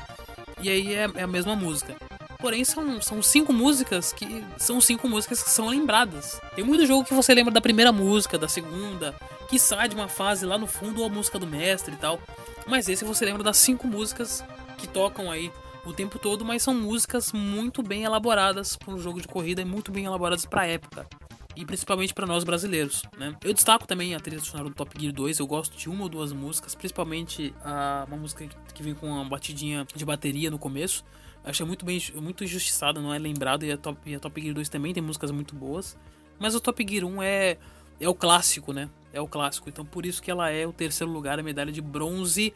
[0.61, 1.96] e aí é, é a mesma música.
[2.41, 6.41] Porém, são, são cinco músicas que são cinco músicas que são lembradas.
[6.55, 9.14] Tem muito jogo que você lembra da primeira música, da segunda,
[9.49, 12.20] que sai de uma fase lá no fundo ou a música do mestre e tal.
[12.66, 14.43] Mas esse você lembra das cinco músicas
[14.78, 15.53] que tocam aí
[15.84, 19.64] o tempo todo, mas são músicas muito bem elaboradas para um jogo de corrida e
[19.64, 21.07] muito bem elaboradas para a época.
[21.57, 23.34] E principalmente para nós brasileiros, né?
[23.43, 26.09] Eu destaco também a trilha sonora do Top Gear 2, eu gosto de uma ou
[26.09, 31.05] duas músicas, principalmente a, uma música que vem com uma batidinha de bateria no começo.
[31.45, 33.64] Achei muito bem, muito injustiçada, não é lembrado.
[33.64, 35.97] E a, Top, e a Top Gear 2 também tem músicas muito boas.
[36.38, 37.59] Mas o Top Gear 1 é,
[37.99, 38.88] é o clássico, né?
[39.12, 39.68] É o clássico.
[39.68, 42.53] Então por isso que ela é o terceiro lugar, a medalha de bronze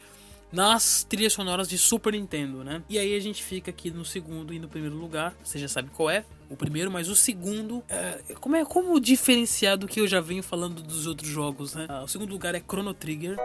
[0.51, 2.81] nas trilhas sonoras de Super Nintendo, né?
[2.87, 5.35] E aí a gente fica aqui no segundo e no primeiro lugar.
[5.43, 7.83] Você já sabe qual é o primeiro, mas o segundo.
[7.89, 11.87] É, como é como diferenciar do que eu já venho falando dos outros jogos, né?
[11.89, 13.37] Ah, o segundo lugar é Chrono Trigger.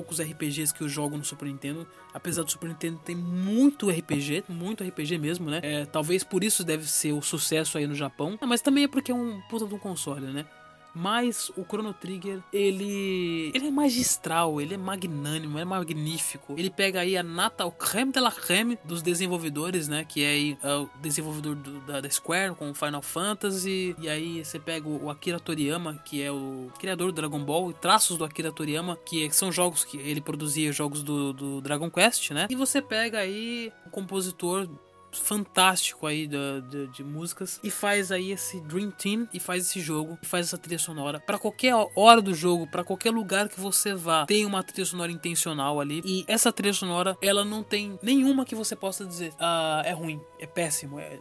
[0.00, 1.86] Poucos RPGs que eu jogo no Super Nintendo.
[2.14, 5.60] Apesar do Super Nintendo ter muito RPG, muito RPG mesmo, né?
[5.62, 8.38] É, talvez por isso deve ser o sucesso aí no Japão.
[8.40, 10.46] Mas também é porque é um puta de um console, né?
[10.94, 16.54] Mas o Chrono Trigger, ele ele é magistral, ele é magnânimo, é magnífico.
[16.56, 20.04] Ele pega aí a nata, o creme de la creme dos desenvolvedores, né?
[20.04, 23.94] Que é aí, é o desenvolvedor do, da, da, Square com Final Fantasy.
[23.98, 27.74] E aí você pega o Akira Toriyama, que é o criador do Dragon Ball, e
[27.74, 32.30] traços do Akira Toriyama, que são jogos que ele produzia jogos do, do Dragon Quest,
[32.30, 32.48] né?
[32.50, 34.68] E você pega aí o compositor
[35.12, 36.36] fantástico aí de,
[36.68, 40.46] de, de, músicas e faz aí esse Dream Team e faz esse jogo e faz
[40.46, 44.44] essa trilha sonora para qualquer hora do jogo, para qualquer lugar que você vá, tem
[44.46, 48.76] uma trilha sonora intencional ali e essa trilha sonora ela não tem nenhuma que você
[48.76, 51.18] possa dizer ah, é ruim, é péssimo, é,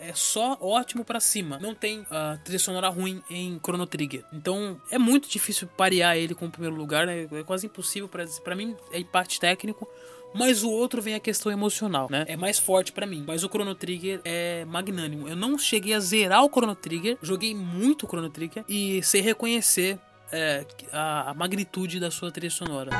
[0.00, 1.58] é só ótimo para cima.
[1.58, 4.24] Não tem uh, trilha sonora ruim em Chrono Trigger.
[4.32, 7.28] Então é muito difícil parear ele com o primeiro lugar, né?
[7.30, 9.86] é quase impossível para mim, é empate técnico.
[10.34, 12.24] Mas o outro vem a questão emocional, né?
[12.28, 13.24] É mais forte para mim.
[13.26, 15.28] Mas o Chrono Trigger é magnânimo.
[15.28, 19.20] Eu não cheguei a zerar o Chrono Trigger, joguei muito o Chrono Trigger e sei
[19.20, 19.98] reconhecer
[20.32, 22.90] é, a, a magnitude da sua trilha sonora.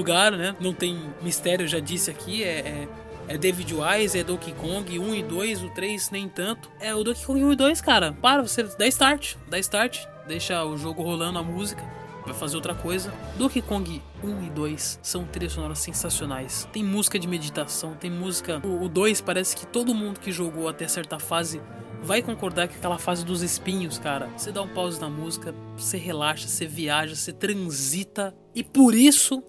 [0.00, 0.56] Lugar, né?
[0.60, 2.88] Não tem mistério, já disse aqui, é, é,
[3.28, 6.70] é David Wise, é Donkey Kong 1 e 2, o 3 nem tanto.
[6.80, 8.12] É o Donkey Kong 1 e 2, cara.
[8.20, 11.82] Para, você dá start, dá start, deixa o jogo rolando a música
[12.24, 13.12] vai fazer outra coisa.
[13.36, 16.68] Donkey Kong 1 e 2 são trilhas sonoras sensacionais.
[16.72, 18.60] Tem música de meditação, tem música.
[18.64, 21.60] O, o 2 parece que todo mundo que jogou até certa fase
[22.02, 25.98] vai concordar que aquela fase dos espinhos, cara, você dá um pause na música, você
[25.98, 28.34] relaxa, você viaja, você transita.
[28.54, 29.42] E por isso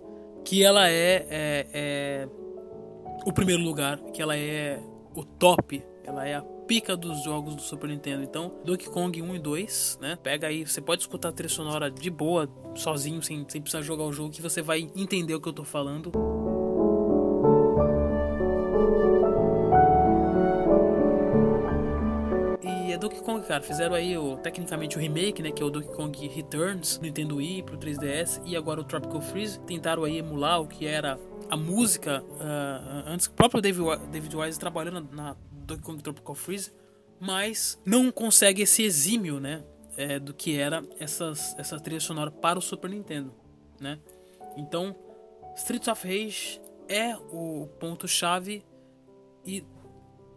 [0.43, 2.29] que ela é, é, é
[3.25, 4.79] o primeiro lugar, que ela é
[5.15, 8.23] o top, ela é a pica dos jogos do Super Nintendo.
[8.23, 10.17] Então, Donkey Kong 1 e 2, né?
[10.21, 14.05] Pega aí, você pode escutar a trilha sonora de boa, sozinho, sem, sem precisar jogar
[14.05, 16.11] o jogo, que você vai entender o que eu tô falando.
[23.11, 26.27] Donkey Kong, cara, fizeram aí o, tecnicamente o remake, né, que é o Donkey Kong
[26.27, 29.59] Returns, Nintendo Wii pro 3DS e agora o Tropical Freeze.
[29.61, 35.07] Tentaram aí emular o que era a música uh, antes o próprio David, Wise trabalhando
[35.11, 36.71] na Donkey Kong Tropical Freeze,
[37.19, 39.63] mas não consegue esse exímio, né,
[39.97, 43.33] é, do que era essas, essa trilha sonora para o Super Nintendo,
[43.79, 43.99] né?
[44.55, 44.95] Então,
[45.55, 48.63] Streets of Rage é o ponto chave
[49.45, 49.63] e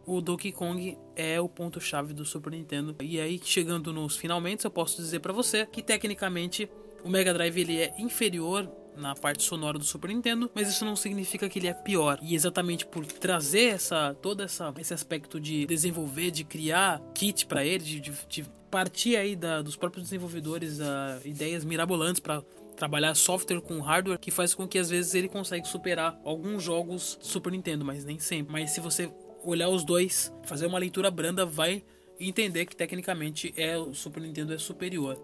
[0.06, 2.94] o Donkey Kong é o ponto-chave do Super Nintendo.
[3.00, 6.68] E aí, chegando nos finalmente, eu posso dizer para você que tecnicamente
[7.02, 10.96] o Mega Drive ele é inferior na parte sonora do Super Nintendo, mas isso não
[10.96, 12.18] significa que ele é pior.
[12.22, 17.64] E exatamente por trazer essa todo essa, esse aspecto de desenvolver, de criar kit para
[17.64, 22.42] ele, de, de, de, partir aí da, dos próprios desenvolvedores uh, ideias mirabolantes para
[22.74, 27.16] trabalhar software com hardware que faz com que às vezes ele consiga superar alguns jogos
[27.20, 28.52] Super Nintendo, mas nem sempre.
[28.52, 29.12] Mas se você
[29.44, 31.84] olhar os dois, fazer uma leitura branda, vai
[32.18, 35.18] entender que tecnicamente é o Super Nintendo é superior.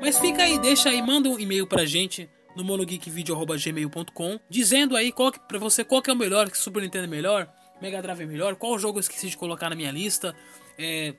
[0.00, 5.30] Mas fica aí, deixa aí, manda um e-mail pra gente no monogeekvideo.gmail.com dizendo aí qual
[5.30, 7.48] que, pra você qual que é o melhor, que Super Nintendo é melhor,
[7.80, 10.34] Mega Drive é melhor, qual jogo eu esqueci de colocar na minha lista,
[10.78, 11.14] é,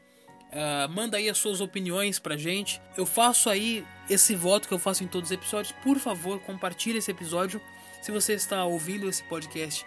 [0.51, 2.81] Uh, manda aí as suas opiniões pra gente.
[2.97, 5.73] Eu faço aí esse voto que eu faço em todos os episódios.
[5.83, 7.61] Por favor, compartilhe esse episódio.
[8.01, 9.85] Se você está ouvindo esse podcast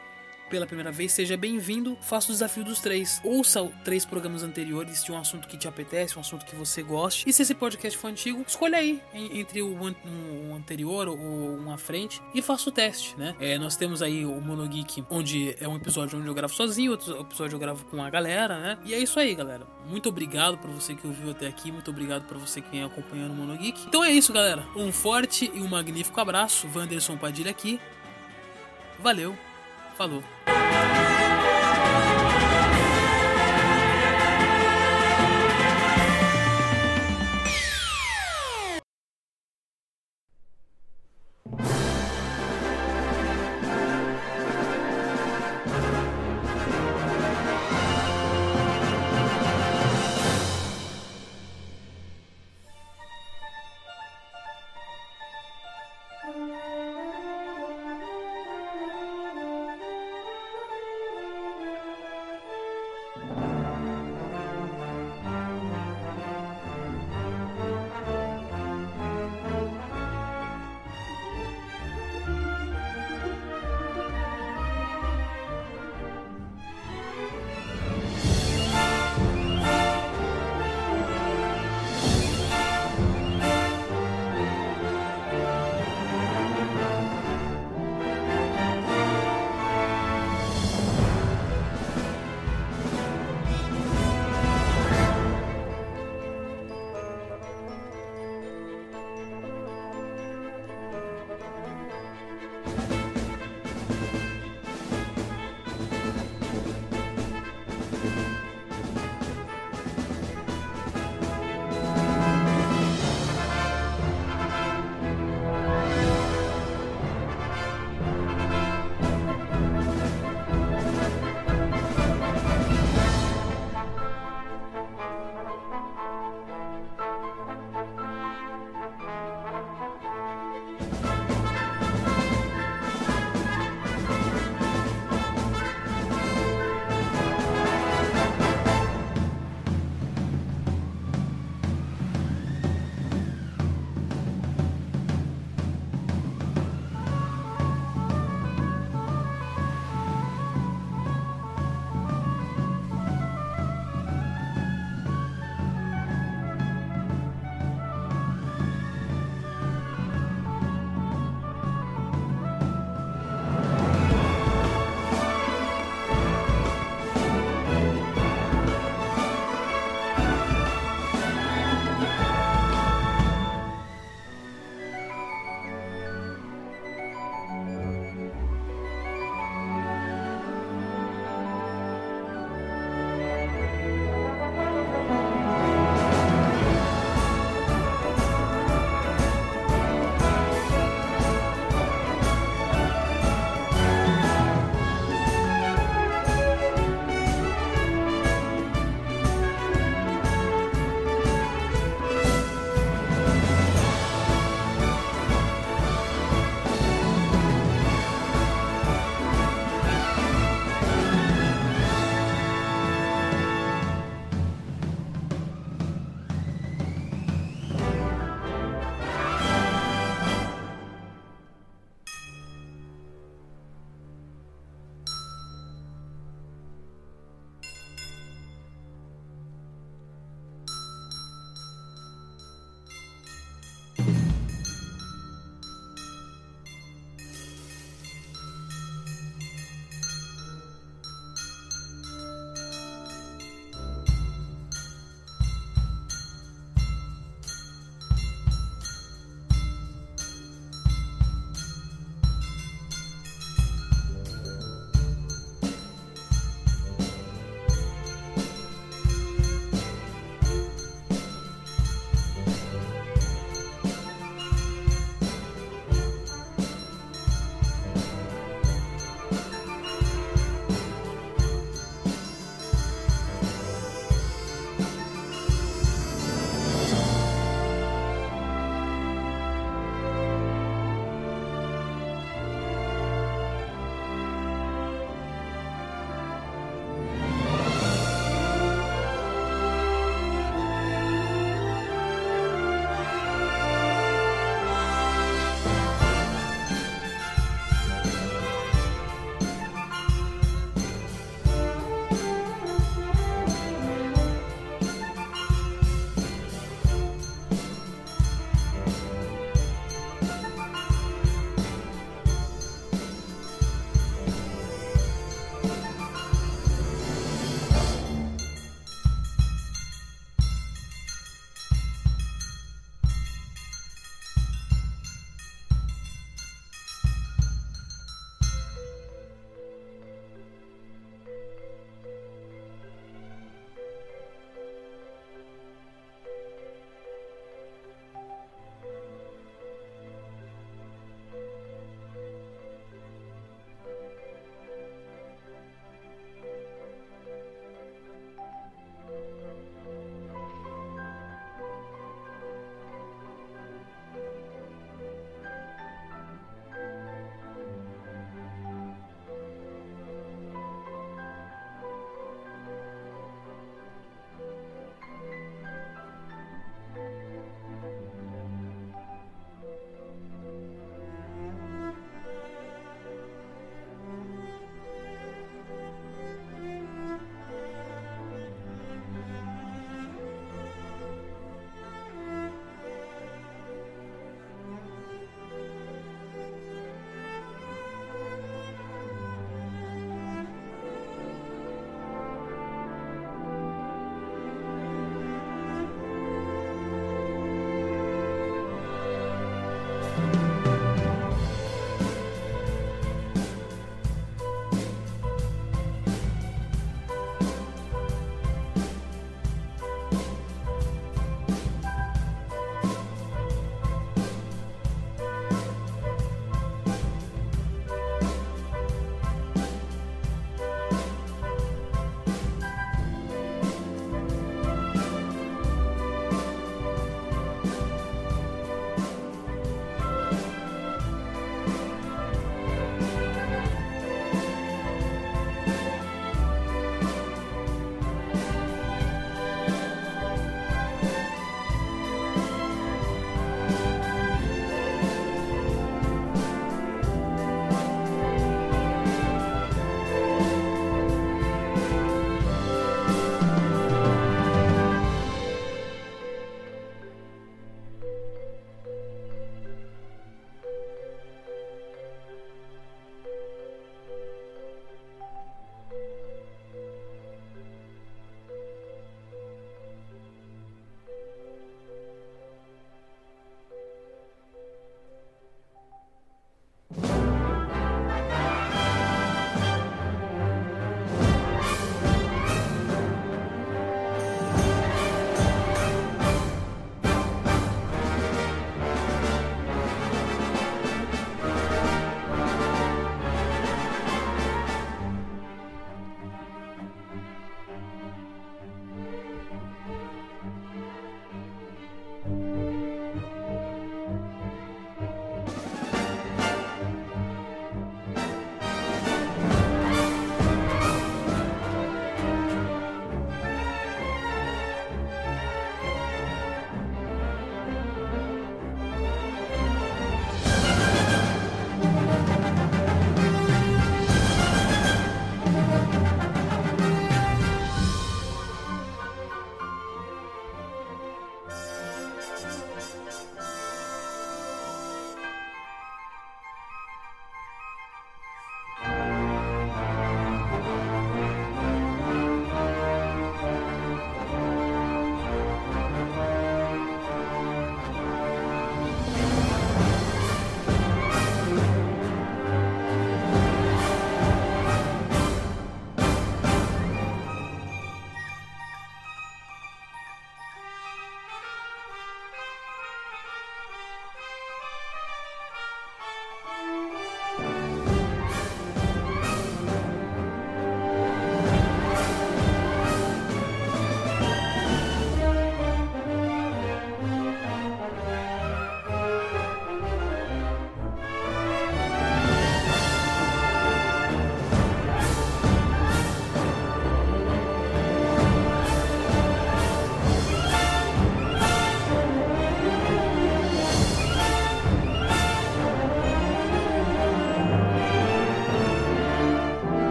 [0.55, 1.99] pela primeira vez, seja bem-vindo.
[2.01, 3.21] Faça o desafio dos três.
[3.25, 7.29] Ouça três programas anteriores de um assunto que te apetece, um assunto que você goste.
[7.29, 9.77] E se esse podcast for antigo, escolha aí entre o
[10.55, 13.35] anterior ou um à frente e faça o teste, né?
[13.41, 17.21] É, nós temos aí o Monogeek, onde é um episódio onde eu gravo sozinho, outro
[17.23, 18.79] episódio eu gravo com a galera, né?
[18.85, 19.67] E é isso aí, galera.
[19.89, 23.33] Muito obrigado por você que ouviu até aqui, muito obrigado por você que vem acompanhando
[23.33, 23.87] o Monogeek.
[23.89, 24.65] Então é isso, galera.
[24.77, 26.69] Um forte e um magnífico abraço.
[26.73, 27.81] Wanderson Padilha aqui.
[29.01, 29.37] Valeu,
[29.97, 30.23] Falou.